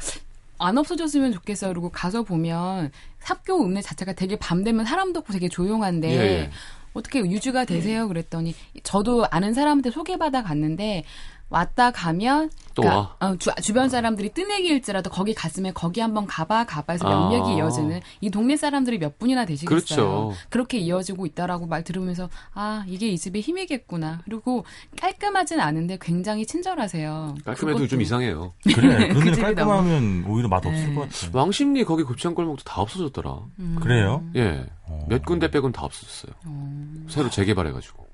안 0.58 0.76
없어졌으면 0.76 1.32
좋겠어요. 1.32 1.72
그리고 1.72 1.88
가서 1.90 2.22
보면 2.22 2.90
삽교 3.20 3.64
읍내 3.64 3.80
자체가 3.82 4.12
되게 4.12 4.36
밤 4.36 4.62
되면 4.62 4.84
사람도 4.84 5.20
없고 5.20 5.32
되게 5.32 5.48
조용한데 5.48 6.10
예, 6.10 6.16
예. 6.16 6.50
어떻게 6.92 7.20
유주가 7.20 7.64
되세요? 7.64 8.08
그랬더니 8.08 8.54
저도 8.82 9.26
아는 9.30 9.54
사람한테 9.54 9.90
소개받아 9.90 10.42
갔는데 10.42 11.04
왔다 11.50 11.90
가면 11.90 12.50
또 12.74 12.84
와. 12.84 13.16
어, 13.18 13.36
주, 13.36 13.50
주변 13.60 13.88
사람들이 13.88 14.32
뜨내기일지라도 14.32 15.10
거기 15.10 15.34
갔으면 15.34 15.74
거기 15.74 16.00
한번 16.00 16.26
가봐 16.26 16.64
가봐 16.64 16.92
해서 16.92 17.06
아. 17.06 17.10
명맥이 17.10 17.56
이어지는 17.56 18.00
이 18.20 18.30
동네 18.30 18.56
사람들이 18.56 18.98
몇 18.98 19.18
분이나 19.18 19.44
되시겠어요. 19.44 19.68
그렇죠. 19.68 20.32
그렇게 20.48 20.78
이어지고 20.78 21.26
있다라고 21.26 21.66
말 21.66 21.82
들으면서 21.82 22.30
아 22.54 22.84
이게 22.86 23.08
이 23.08 23.18
집의 23.18 23.42
힘이겠구나. 23.42 24.20
그리고 24.24 24.64
깔끔하진 25.00 25.60
않은데 25.60 25.98
굉장히 26.00 26.46
친절하세요. 26.46 27.34
깔끔해도 27.44 27.78
그것도. 27.78 27.88
좀 27.88 28.00
이상해요. 28.00 28.54
그래. 28.62 29.08
그 29.12 29.14
그런 29.14 29.24
데는 29.24 29.34
집이 29.34 29.42
깔끔하면 29.42 30.24
오히려 30.28 30.48
맛 30.48 30.64
없을 30.64 30.88
네. 30.88 30.94
것 30.94 31.00
같아. 31.02 31.30
왕십리 31.32 31.84
거기 31.84 32.04
곱창골목도 32.04 32.62
다 32.62 32.80
없어졌더라. 32.80 33.38
음. 33.58 33.76
그래요? 33.82 34.24
예. 34.36 34.66
어. 34.84 35.04
몇 35.08 35.24
군데 35.24 35.50
빼곤 35.50 35.72
다 35.72 35.82
없어졌어요. 35.82 36.32
어. 36.46 37.04
새로 37.08 37.28
재개발해가지고. 37.28 38.06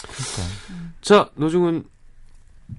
그러니까. 0.00 0.92
자, 1.00 1.30
노중훈 1.34 1.84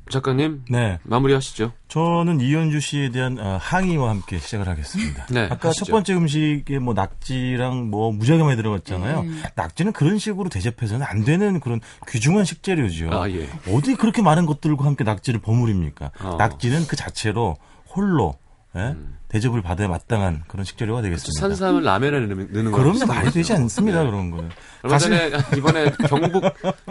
작가님, 0.09 0.65
네. 0.69 0.99
마무리하시죠. 1.03 1.71
저는 1.87 2.41
이현주 2.41 2.79
씨에 2.79 3.09
대한 3.09 3.37
어, 3.39 3.57
항의와 3.61 4.09
함께 4.09 4.39
시작을 4.39 4.67
하겠습니다. 4.67 5.25
네, 5.29 5.47
아까 5.49 5.69
하시죠. 5.69 5.85
첫 5.85 5.91
번째 5.91 6.13
음식에 6.13 6.79
뭐 6.79 6.93
낙지랑 6.93 7.89
뭐 7.89 8.11
무지하게 8.11 8.43
많이 8.43 8.55
들어갔잖아요. 8.57 9.19
음. 9.21 9.43
낙지는 9.55 9.91
그런 9.91 10.17
식으로 10.17 10.49
대접해서는 10.49 11.05
안 11.05 11.23
되는 11.23 11.59
그런 11.59 11.79
귀중한 12.07 12.45
식재료죠. 12.45 13.09
아, 13.11 13.29
예. 13.29 13.49
어디 13.71 13.95
그렇게 13.95 14.21
많은 14.21 14.45
것들과 14.45 14.85
함께 14.85 15.03
낙지를 15.03 15.41
버무립니까? 15.41 16.11
어. 16.21 16.35
낙지는 16.37 16.87
그 16.87 16.95
자체로 16.95 17.57
홀로 17.95 18.35
예? 18.75 18.79
음. 18.79 19.18
대접을 19.29 19.61
받아야 19.61 19.87
마땅한 19.87 20.43
그런 20.47 20.65
식재료가 20.65 21.01
되겠습니다. 21.03 21.39
산삼을 21.39 21.83
라면에 21.83 22.19
넣는, 22.21 22.71
거. 22.71 22.77
그럼요 22.77 23.05
말이 23.05 23.31
되지 23.31 23.53
않습니다 23.53 24.03
그런 24.03 24.31
거는. 24.31 24.49
얼마 24.81 24.97
사실- 24.99 25.31
전에 25.31 25.43
이번에 25.57 25.91
경북 26.07 26.43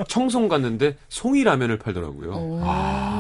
청송 0.09 0.49
갔는데 0.49 0.97
송이 1.09 1.43
라면을 1.45 1.79
팔더라고요. 1.79 2.31
오. 2.33 2.61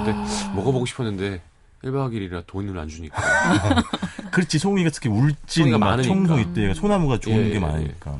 근데 0.04 0.12
먹어보고 0.54 0.86
싶었는데 0.86 1.40
1박 1.84 2.12
2일이라 2.12 2.46
돈을 2.46 2.78
안 2.78 2.88
주니까. 2.88 3.20
그렇지 4.30 4.58
송이가 4.58 4.90
특히 4.90 5.08
울진. 5.10 5.72
청송 6.04 6.40
이때 6.40 6.72
소나무가 6.74 7.18
좋은 7.18 7.36
예, 7.38 7.48
게 7.50 7.54
예, 7.56 7.58
많으니까. 7.58 8.16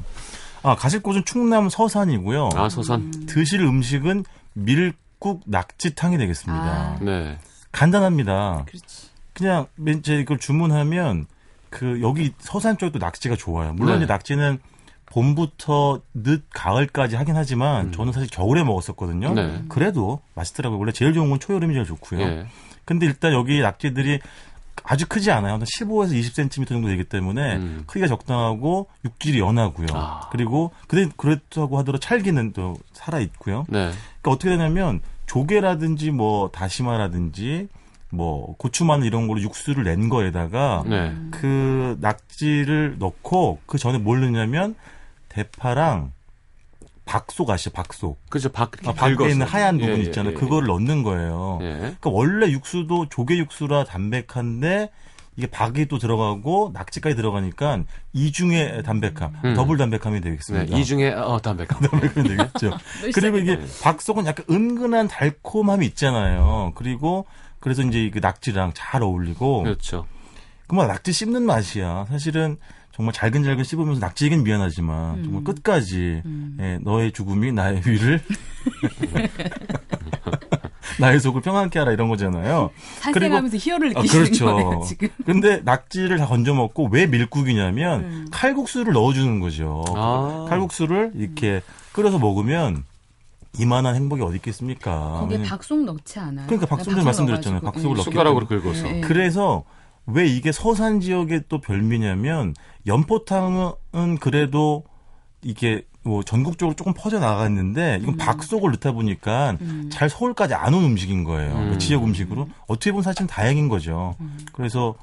아 0.64 0.74
가실 0.74 1.00
곳은 1.00 1.24
충남 1.24 1.68
서산이고요. 1.68 2.50
아, 2.56 2.68
서산. 2.68 3.10
드실 3.26 3.60
음식은 3.60 4.24
밀국 4.54 5.42
낙지탕이 5.46 6.18
되겠습니다. 6.18 6.60
아. 6.60 6.98
네. 7.00 7.38
간단합니다. 7.70 8.64
그렇지. 8.66 9.07
그냥 9.38 9.66
맨 9.76 9.98
이제 9.98 10.16
이걸 10.16 10.38
주문하면 10.38 11.26
그 11.70 12.00
여기 12.02 12.32
서산 12.38 12.76
쪽도 12.76 12.98
낙지가 12.98 13.36
좋아요. 13.36 13.72
물론 13.72 13.98
네. 13.98 14.04
이제 14.04 14.12
낙지는 14.12 14.58
봄부터 15.06 16.00
늦 16.12 16.42
가을까지 16.50 17.14
하긴 17.14 17.36
하지만 17.36 17.86
음. 17.86 17.92
저는 17.92 18.12
사실 18.12 18.28
겨울에 18.28 18.64
먹었었거든요. 18.64 19.32
네. 19.34 19.62
그래도 19.68 20.20
맛있더라고요. 20.34 20.78
원래 20.78 20.92
제일 20.92 21.14
좋은 21.14 21.30
건 21.30 21.38
초여름이 21.38 21.72
제일 21.72 21.86
좋고요. 21.86 22.20
예. 22.20 22.46
근데 22.84 23.06
일단 23.06 23.32
여기 23.32 23.60
낙지들이 23.60 24.18
아주 24.82 25.06
크지 25.06 25.30
않아요. 25.30 25.54
한 25.54 25.60
15에서 25.60 26.12
20cm 26.12 26.66
정도 26.66 26.88
되기 26.88 27.04
때문에 27.04 27.56
음. 27.56 27.84
크기가 27.86 28.06
적당하고 28.08 28.88
육질이 29.04 29.38
연하고요. 29.38 29.86
아. 29.92 30.28
그리고 30.30 30.72
근데 30.88 31.10
그렇다고 31.16 31.78
하더라도 31.78 32.00
찰기는 32.00 32.52
또 32.54 32.76
살아 32.92 33.20
있고요. 33.20 33.64
네. 33.68 33.90
그러니까 34.20 34.30
어떻게 34.30 34.50
되냐면 34.50 35.00
조개라든지 35.26 36.10
뭐 36.10 36.50
다시마라든지 36.50 37.68
뭐 38.10 38.54
고추 38.56 38.84
마늘 38.84 39.06
이런 39.06 39.28
걸로 39.28 39.40
육수를 39.40 39.84
낸 39.84 40.08
거에다가 40.08 40.82
네. 40.86 41.14
그 41.30 41.96
낙지를 42.00 42.96
넣고 42.98 43.60
그 43.66 43.78
전에 43.78 43.98
뭘 43.98 44.20
넣냐면 44.20 44.74
대파랑 45.28 46.12
박속 47.04 47.48
아시죠? 47.48 47.70
박속. 47.70 48.18
그죠. 48.28 48.50
밖, 48.50 48.72
아, 48.86 48.92
밖에 48.92 49.14
긁어서. 49.14 49.30
있는 49.30 49.46
하얀 49.46 49.80
예, 49.80 49.86
부분 49.86 50.00
예, 50.00 50.02
있잖아요. 50.04 50.34
예, 50.34 50.36
그거를 50.36 50.68
넣는 50.68 51.02
거예요. 51.02 51.58
예. 51.62 51.74
그러니까 51.78 52.10
원래 52.10 52.50
육수도 52.50 53.08
조개 53.08 53.38
육수라 53.38 53.84
담백한데 53.84 54.90
이게 55.38 55.46
박이 55.46 55.86
또 55.86 55.98
들어가고 55.98 56.72
낙지까지 56.74 57.14
들어가니까 57.14 57.84
이중의 58.12 58.82
담백함, 58.82 59.36
음. 59.44 59.54
더블 59.54 59.78
담백함이 59.78 60.20
네. 60.20 60.30
되겠습니다. 60.30 60.76
이 60.76 60.84
중에, 60.84 61.12
어, 61.12 61.38
담백함. 61.40 61.80
담백함이 61.80 62.28
되겠죠. 62.28 62.76
그리고 63.14 63.38
이게 63.38 63.58
박속은 63.82 64.26
약간 64.26 64.44
은근한 64.50 65.06
달콤함이 65.08 65.86
있잖아요. 65.86 66.72
그리고 66.74 67.24
그래서 67.60 67.82
이제 67.82 68.10
그 68.12 68.18
낙지랑 68.20 68.72
잘 68.74 69.02
어울리고 69.02 69.64
그렇죠. 69.64 70.06
그만 70.66 70.88
낙지 70.88 71.12
씹는 71.12 71.44
맛이야. 71.44 72.06
사실은 72.08 72.56
정말 72.92 73.12
잘근잘근 73.12 73.62
씹으면서 73.64 74.00
낙지에겐 74.00 74.42
미안하지만 74.42 75.22
정말 75.22 75.44
끝까지 75.44 76.22
음. 76.26 76.56
예, 76.60 76.78
너의 76.82 77.12
죽음이 77.12 77.52
나의 77.52 77.82
위를 77.86 78.20
나의 80.98 81.20
속을 81.20 81.42
평안케 81.42 81.78
하라 81.78 81.92
이런 81.92 82.08
거잖아요. 82.08 82.70
살생하면서 82.98 83.56
희열을 83.56 83.92
아, 83.94 84.00
느끼시는 84.00 84.24
그렇죠. 84.24 84.46
거네요 84.46 84.82
지금. 84.84 85.08
근데 85.24 85.60
낙지를 85.64 86.18
다 86.18 86.26
건져 86.26 86.54
먹고 86.54 86.88
왜 86.90 87.06
밀국이냐면 87.06 88.00
음. 88.00 88.26
칼국수를 88.32 88.92
넣어주는 88.92 89.38
거죠. 89.38 89.84
아. 89.94 90.46
칼국수를 90.48 91.12
이렇게 91.14 91.62
끓여서 91.92 92.18
먹으면 92.18 92.82
이만한 93.58 93.94
행복이 93.94 94.22
어디 94.22 94.36
있겠습니까? 94.36 94.92
거기에 95.20 95.36
왜냐면- 95.38 95.48
박속 95.48 95.82
넣지 95.84 96.18
않아요? 96.18 96.46
그러니까 96.46 96.66
박속 96.66 96.90
박속 96.92 97.04
말씀드렸잖아요. 97.04 97.60
넣어가지고, 97.60 97.72
박속을 97.72 97.96
예. 97.96 97.98
넣기 97.98 98.10
숟가락으로 98.10 98.46
긁어서. 98.46 98.88
예, 98.88 98.96
예. 98.96 99.00
그래서 99.00 99.64
왜 100.06 100.26
이게 100.26 100.52
서산 100.52 101.00
지역의 101.00 101.44
또 101.48 101.60
별미냐면 101.60 102.54
연포탕은 102.86 104.18
그래도 104.20 104.84
이게 105.42 105.84
뭐 106.02 106.22
전국적으로 106.22 106.74
조금 106.74 106.94
퍼져 106.96 107.18
나갔는데 107.18 107.98
이건 108.02 108.16
박속을 108.16 108.70
넣다 108.72 108.92
보니까 108.92 109.56
음. 109.60 109.88
잘 109.92 110.08
서울까지 110.08 110.54
안 110.54 110.72
온 110.74 110.84
음식인 110.84 111.24
거예요. 111.24 111.54
음. 111.54 111.70
그 111.72 111.78
지역 111.78 112.04
음식으로 112.04 112.48
어떻게 112.66 112.92
보면 112.92 113.02
사실은 113.02 113.26
다행인 113.26 113.68
거죠. 113.68 114.14
음. 114.20 114.38
그래서 114.52 114.94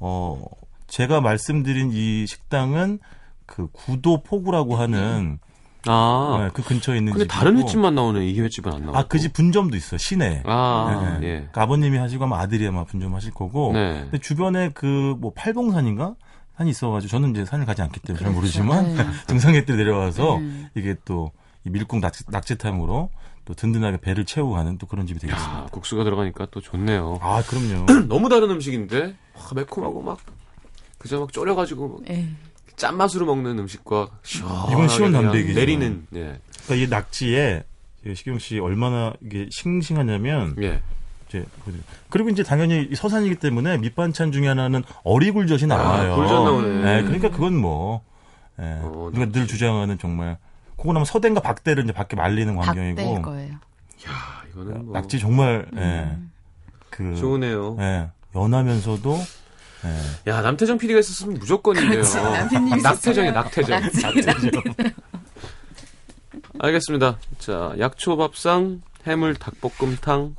어 0.00 0.42
제가 0.88 1.20
말씀드린 1.20 1.90
이 1.92 2.26
식당은 2.26 2.98
그 3.46 3.68
구도 3.72 4.22
포구라고 4.22 4.76
하는 4.76 5.38
아. 5.86 6.38
네, 6.42 6.50
그 6.52 6.62
근처에 6.62 6.98
있는 6.98 7.12
근데 7.12 7.24
집이고 7.24 7.38
다른 7.38 7.56
횟집만 7.58 7.94
나오네. 7.94 8.26
이 8.28 8.38
횟집은 8.40 8.72
안 8.72 8.80
나오고. 8.82 8.98
아그 8.98 9.18
집 9.18 9.32
분점도 9.32 9.76
있어요 9.76 9.98
시내. 9.98 10.42
아, 10.44 11.18
네. 11.20 11.26
예. 11.26 11.32
그러니까 11.36 11.62
아버님이 11.62 11.98
하시고 11.98 12.24
아마 12.24 12.38
아들이 12.40 12.66
아마 12.66 12.84
분점하실 12.84 13.32
거고. 13.32 13.72
네. 13.72 14.00
근데 14.02 14.18
주변에 14.18 14.70
그 14.70 15.14
뭐 15.20 15.32
팔봉산인가 15.34 16.14
산이 16.56 16.70
있어가지고 16.70 17.10
저는 17.10 17.30
이제 17.30 17.44
산을 17.44 17.64
가지 17.66 17.80
않기 17.82 18.00
때문에 18.00 18.22
잘 18.22 18.32
그렇죠. 18.34 18.62
모르지만 18.64 18.94
네. 18.94 19.06
등산객 19.26 19.66
때 19.66 19.74
내려와서 19.74 20.38
네. 20.40 20.70
이게 20.74 20.94
또이 21.04 21.30
밀국 21.64 22.00
낙지, 22.00 22.24
낙지탕으로 22.28 23.08
또 23.46 23.54
든든하게 23.54 23.96
배를 23.98 24.26
채우고 24.26 24.52
가는 24.52 24.76
또 24.78 24.86
그런 24.86 25.06
집이 25.06 25.18
되겠습니다. 25.20 25.58
야, 25.60 25.66
국수가 25.70 26.04
들어가니까 26.04 26.46
또 26.50 26.60
좋네요. 26.60 27.18
아 27.22 27.42
그럼요. 27.46 27.86
너무 28.08 28.28
다른 28.28 28.50
음식인데 28.50 29.02
와, 29.34 29.42
매콤하고 29.54 30.02
막 30.02 30.18
그저 30.98 31.18
막 31.18 31.32
졸여가지고 31.32 32.02
예. 32.10 32.28
짠맛으로 32.76 33.26
먹는 33.26 33.58
음식과 33.58 34.08
시원하게 34.22 34.72
이건 34.72 34.88
시원 34.88 35.12
담백이죠. 35.12 35.58
내리는 35.58 36.06
예. 36.14 36.38
그러니까 36.64 36.74
이 36.74 36.88
낙지에 36.88 37.64
이 38.06 38.14
식경 38.14 38.38
씨 38.38 38.58
얼마나 38.58 39.12
이게 39.20 39.48
싱싱하냐면 39.50 40.56
예. 40.62 40.82
이제 41.28 41.44
그리고 42.08 42.28
이제 42.30 42.42
당연히 42.42 42.88
이 42.90 42.94
서산이기 42.94 43.36
때문에 43.36 43.78
밑반찬 43.78 44.32
중에 44.32 44.48
하나는 44.48 44.82
어리굴젓이 45.04 45.66
나와요. 45.66 46.12
아, 46.12 46.16
굴젓 46.16 46.44
나오네. 46.44 46.68
네, 46.82 47.02
그러니까 47.02 47.30
그건 47.30 47.56
뭐 47.56 48.02
예, 48.58 48.78
어, 48.82 49.10
우리가 49.12 49.30
늘 49.32 49.46
주장하는 49.46 49.98
정말 49.98 50.38
그거 50.76 50.92
나면 50.92 51.04
서대인가 51.04 51.40
박대를 51.40 51.84
이제 51.84 51.92
밖에 51.92 52.16
말리는 52.16 52.56
광경이고 52.56 53.22
거예요. 53.22 53.52
야, 53.52 54.42
이거는 54.50 54.86
뭐 54.86 54.94
낙지 54.94 55.18
정말 55.18 55.66
예, 55.76 55.80
음. 55.80 56.32
그 56.88 57.14
좋으네요. 57.16 57.76
예, 57.80 58.08
연하면서도 58.34 59.18
예, 59.84 60.30
야, 60.30 60.40
남태정 60.42 60.78
PD가 60.78 60.98
있었으면 61.00 61.38
무조건이네요. 61.38 62.02
남편님이 62.02 62.82
낙태정이 62.82 63.32
낙태정. 63.32 63.80
알겠습니다. 66.58 67.18
자, 67.38 67.74
약초밥상, 67.78 68.82
해물 69.06 69.34
닭볶음탕, 69.36 70.36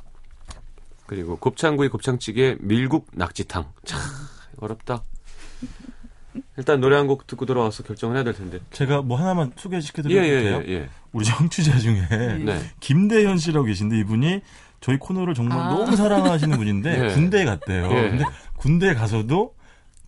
그리고 1.06 1.36
곱창구이 1.36 1.88
곱창찌개, 1.88 2.56
밀국 2.60 3.08
낙지탕. 3.12 3.72
참 3.84 4.00
어렵다. 4.60 5.02
일단 6.56 6.80
노래 6.80 6.96
한 6.96 7.06
곡 7.06 7.26
듣고 7.26 7.44
돌아와서 7.44 7.82
결정을 7.82 8.16
해야 8.16 8.24
될 8.24 8.32
텐데. 8.34 8.58
제가 8.70 9.02
뭐 9.02 9.18
하나만 9.18 9.52
소개시켜 9.56 10.02
예, 10.06 10.08
드려도 10.08 10.26
예, 10.28 10.42
돼요? 10.42 10.62
예, 10.66 10.72
예. 10.72 10.88
우리 11.12 11.24
청취자 11.26 11.78
중에 11.78 12.06
네. 12.44 12.62
김대현 12.80 13.36
씨라고 13.38 13.66
계신데 13.66 13.98
이분이 13.98 14.40
저희 14.80 14.96
코너를 14.98 15.34
정말 15.34 15.58
아. 15.58 15.68
너무 15.70 15.94
사랑하시는 15.94 16.56
분인데 16.56 17.04
예. 17.10 17.14
군대에 17.14 17.44
갔대요. 17.44 17.84
예. 17.90 18.10
근데 18.10 18.24
군대에 18.62 18.94
가서도 18.94 19.54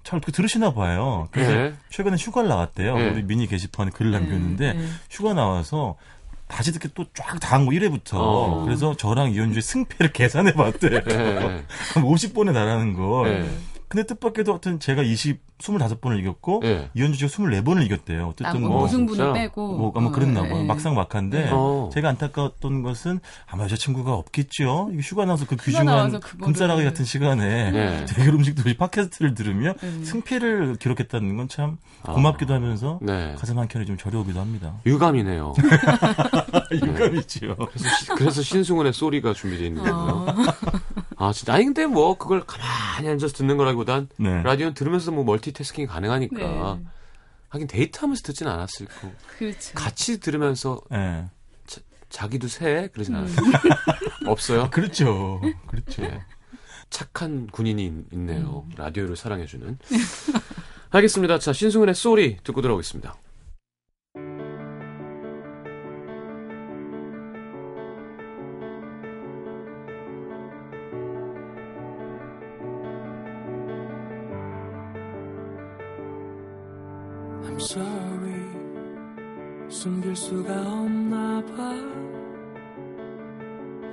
잘그 0.04 0.30
들으시나 0.30 0.74
봐요. 0.74 1.28
그래서 1.32 1.52
예. 1.52 1.74
최근에 1.90 2.16
휴가를 2.16 2.48
나갔대요. 2.48 2.96
예. 3.00 3.08
우리 3.08 3.22
미니 3.24 3.48
게시판에 3.48 3.90
글을 3.90 4.12
남겼는데 4.12 4.74
네. 4.74 4.86
휴가 5.10 5.34
나와서 5.34 5.96
다시 6.46 6.72
듣게 6.72 6.88
또쫙 6.94 7.40
다한 7.40 7.64
거 7.66 7.72
1회부터. 7.72 8.12
어. 8.14 8.62
그래서 8.64 8.94
저랑 8.96 9.32
이현주의 9.32 9.60
승패를 9.60 10.12
계산해 10.14 10.52
봤대요. 10.52 11.00
예, 11.10 11.14
예. 11.14 11.64
50번에 11.94 12.52
달하는 12.52 12.92
걸. 12.94 13.48
예. 13.94 14.02
근데 14.02 14.06
뜻밖에도 14.06 14.52
하여튼 14.52 14.80
제가 14.80 15.02
20, 15.02 15.40
25번을 15.58 16.18
이겼고 16.18 16.62
예. 16.64 16.90
이현주 16.94 17.16
씨가 17.28 17.42
24번을 17.44 17.84
이겼대요. 17.86 18.28
어쨌든 18.28 18.62
남뭐 18.62 18.84
우승분을 18.84 19.16
진짜? 19.24 19.32
빼고 19.32 19.76
뭐 19.78 19.92
아마 19.94 20.10
그랬나 20.10 20.42
봐요. 20.42 20.58
예. 20.60 20.64
막상 20.64 20.94
막한데 20.94 21.50
어. 21.52 21.90
제가 21.92 22.08
안타까웠던 22.10 22.82
것은 22.82 23.20
아마 23.46 23.64
여자친구가 23.64 24.12
없겠죠. 24.14 24.90
휴가 25.00 25.24
나서 25.24 25.46
그 25.46 25.56
귀중한 25.56 26.20
금싸라기 26.42 26.82
같은 26.84 27.04
시간에 27.04 27.70
네. 27.70 28.04
대결 28.06 28.34
음식 28.34 28.54
도시 28.56 28.76
팟캐스트를 28.76 29.34
들으며 29.34 29.74
음. 29.82 30.02
승패를 30.04 30.76
기록했다는 30.76 31.36
건 31.36 31.60
참 31.60 31.78
아. 32.02 32.12
고맙기도 32.12 32.52
하면서 32.52 32.98
네. 33.00 33.34
가슴 33.38 33.58
한 33.58 33.68
켠이 33.68 33.86
좀 33.86 33.96
저려오기도 33.96 34.40
합니다. 34.40 34.74
유감이네요. 34.86 35.54
유감이죠. 36.72 37.56
그래서, 37.56 37.88
시- 37.96 38.06
그래서 38.16 38.42
신승훈의 38.42 38.92
소리가 38.92 39.32
준비되어 39.34 39.66
있는 39.66 39.82
거고요. 39.84 40.26
어. 40.28 40.34
아, 41.16 41.32
진짜. 41.32 41.54
아니, 41.54 41.64
근데 41.64 41.86
뭐, 41.86 42.18
그걸 42.18 42.42
가만히 42.44 43.08
앉아서 43.08 43.34
듣는 43.34 43.56
거라기 43.56 43.76
보단, 43.84 44.08
네. 44.18 44.42
라디오는 44.42 44.74
들으면서 44.74 45.10
뭐, 45.10 45.24
멀티태스킹 45.24 45.86
가능하니까. 45.86 46.36
네. 46.36 46.84
하긴 47.50 47.68
데이트 47.68 48.00
하면서 48.00 48.22
듣진 48.22 48.48
않았을 48.48 48.86
거고. 48.86 49.12
그렇죠. 49.38 49.74
같이 49.74 50.18
들으면서 50.18 50.80
네. 50.90 51.26
자기도 52.08 52.48
새? 52.48 52.88
그러진 52.92 53.14
음. 53.14 53.20
않았어요. 53.20 53.46
없어요? 54.26 54.70
그렇죠. 54.74 55.40
그렇죠. 55.68 56.02
예. 56.02 56.20
착한 56.90 57.46
군인이 57.48 57.84
있- 57.86 58.12
있네요. 58.12 58.64
음. 58.68 58.72
라디오를 58.76 59.16
사랑해주는. 59.16 59.78
알겠습니다. 60.90 61.38
자, 61.38 61.52
신승훈의 61.52 61.94
소리 61.94 62.36
듣고 62.44 62.60
들어오겠습니다. 62.62 63.14
Sorry. 77.64 78.44
숨길 79.68 80.14
수가 80.14 80.52
없나 80.60 81.42
봐. 81.56 81.74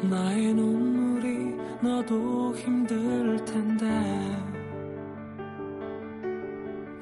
나의 0.10 0.54
눈물이 0.54 1.56
너도 1.82 2.56
힘들 2.56 3.44
텐데. 3.46 3.86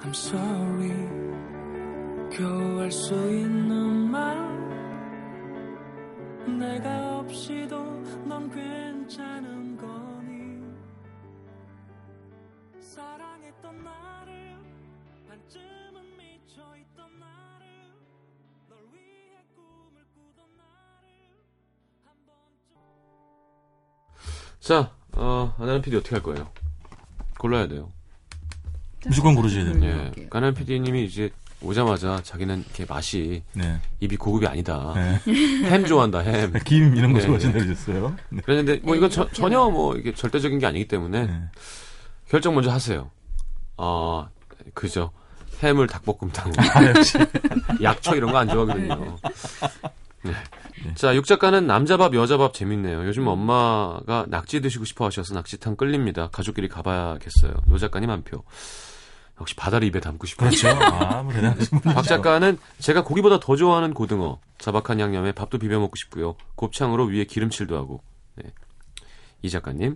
I'm 0.01 0.09
sorry. 0.13 1.09
겨우 2.31 2.79
할 2.79 2.91
수 2.91 3.13
있는 3.13 4.09
말 4.11 4.37
내가 6.45 7.19
없이도 7.19 8.03
넌 8.25 8.49
괜찮은 8.49 9.58
자, 24.59 24.91
어, 25.13 25.53
아나람 25.57 25.81
PD 25.81 25.97
어떻게 25.97 26.15
할 26.15 26.23
거예요? 26.23 26.49
골라야 27.37 27.67
돼요. 27.67 27.89
무조건 29.05 29.35
고르셔야 29.35 29.63
됩니다. 29.65 30.11
예. 30.17 30.27
가난 30.29 30.53
PD님이 30.53 31.05
이제 31.05 31.29
오자마자 31.61 32.21
자기는 32.23 32.59
이렇게 32.65 32.85
맛이 32.85 33.43
네. 33.53 33.79
입이 34.01 34.17
고급이 34.17 34.45
아니다. 34.47 34.93
네. 34.95 35.19
햄 35.69 35.85
좋아한다, 35.85 36.19
햄. 36.19 36.53
김 36.65 36.95
이런 36.95 37.13
거 37.13 37.19
네. 37.19 37.25
좋아하신다고 37.25 37.63
그러셨어요. 37.65 38.15
네. 38.29 38.41
그랬는데 38.41 38.81
뭐 38.83 38.95
이건 38.95 39.09
저- 39.09 39.23
이렇게 39.23 39.35
전혀 39.35 39.69
뭐 39.69 39.95
이게 39.95 40.13
절대적인 40.13 40.59
게 40.59 40.65
아니기 40.65 40.87
때문에 40.87 41.25
네. 41.27 41.41
결정 42.29 42.53
먼저 42.55 42.71
하세요. 42.71 43.09
아, 43.77 44.27
그죠. 44.73 45.11
해물 45.63 45.87
닭볶음탕. 45.87 46.53
아, 46.57 46.85
역시. 46.85 47.17
약초 47.83 48.15
이런 48.15 48.31
거 48.31 48.37
안 48.37 48.47
좋아하거든요. 48.49 49.17
네. 50.23 50.33
자, 50.95 51.15
육 51.15 51.25
작가는 51.25 51.65
남자밥, 51.65 52.13
여자밥 52.13 52.53
재밌네요. 52.53 53.05
요즘 53.05 53.27
엄마가 53.27 54.25
낙지 54.27 54.61
드시고 54.61 54.85
싶어 54.85 55.05
하셔서 55.05 55.33
낙지탕 55.33 55.75
끌립니다. 55.75 56.29
가족끼리 56.31 56.67
가봐야겠어요. 56.67 57.53
노 57.67 57.77
작가님 57.77 58.09
한 58.09 58.23
표. 58.23 58.43
역시 59.39 59.55
바다를 59.55 59.87
입에 59.87 60.01
담고 60.01 60.27
싶어요. 60.27 60.49
그렇죠. 60.49 60.67
아, 60.69 61.23
뭐. 61.23 61.33
박 61.93 62.03
작가는 62.03 62.57
제가 62.79 63.05
고기보다 63.05 63.39
더 63.39 63.55
좋아하는 63.55 63.93
고등어, 63.93 64.41
자박한 64.57 64.99
양념에 64.99 65.31
밥도 65.31 65.59
비벼 65.59 65.79
먹고 65.79 65.93
싶고요. 65.95 66.35
곱창으로 66.55 67.05
위에 67.05 67.23
기름칠도 67.23 67.77
하고. 67.77 68.03
네. 68.35 68.51
이 69.41 69.49
작가님. 69.49 69.95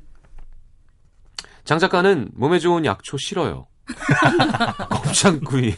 장 1.65 1.79
작가는 1.79 2.29
몸에 2.33 2.59
좋은 2.59 2.85
약초 2.85 3.17
싫어요. 3.17 3.67
곱창구이, 4.89 5.75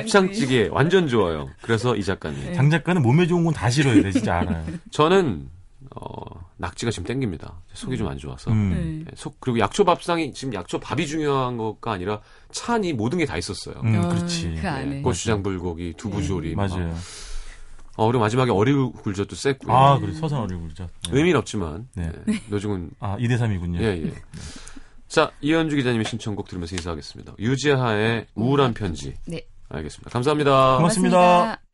곱창찌개 0.00 0.68
완전 0.72 1.06
좋아요. 1.08 1.48
그래서 1.62 1.94
이 1.96 2.02
작가님. 2.04 2.54
장 2.54 2.70
작가는 2.70 3.00
몸에 3.02 3.26
좋은 3.26 3.44
건 3.44 3.54
다 3.54 3.68
싫어요. 3.70 4.02
네, 4.02 4.10
진짜 4.10 4.38
알아요. 4.38 4.64
저는 4.90 5.48
어, 5.96 6.10
낙지가 6.56 6.90
지금 6.90 7.04
땡깁니다. 7.06 7.60
속이 7.74 7.96
좀 7.96 8.08
안 8.08 8.18
좋아서. 8.18 8.50
음. 8.50 8.70
네. 8.70 9.04
네, 9.04 9.10
속 9.16 9.40
그리고 9.40 9.58
약초 9.58 9.84
밥상이 9.84 10.32
지금 10.34 10.54
약초 10.54 10.78
밥이 10.78 11.06
중요한 11.06 11.56
것가 11.56 11.92
아니라 11.92 12.20
차 12.52 12.74
안이 12.74 12.92
모든 12.94 13.18
게 13.18 13.26
다 13.26 13.36
있었어요. 13.36 13.76
음, 13.84 13.94
어, 14.02 14.08
그렇지. 14.08 14.56
그 14.60 14.68
안에. 14.68 14.84
네, 14.86 15.02
고추장 15.02 15.42
불고기, 15.42 15.94
두부조림. 15.96 16.56
막. 16.56 16.68
맞아요. 16.68 16.94
어, 17.96 18.06
그리고 18.06 18.20
마지막에 18.20 18.50
어리굴젓도 18.50 19.34
셌고요. 19.36 19.76
아, 19.76 19.98
그래. 19.98 20.12
서산 20.14 20.40
어리굴젓. 20.40 20.88
네. 20.88 21.10
의미는 21.12 21.38
없지만 21.38 21.88
네. 21.94 22.10
네, 22.26 22.40
노중은 22.48 22.90
아, 23.00 23.16
2대 23.18 23.38
3이군요. 23.38 23.80
예 23.80 24.04
예. 24.06 24.12
자 25.10 25.32
이현주 25.40 25.74
기자님의 25.74 26.04
신청곡 26.04 26.46
들으면서 26.46 26.76
인사하겠습니다. 26.76 27.34
유재하의 27.40 28.26
우울한 28.36 28.74
편지. 28.74 29.16
네. 29.26 29.44
알겠습니다. 29.68 30.08
감사합니다. 30.08 30.76
고맙습니다. 30.76 31.50
일부 31.50 31.69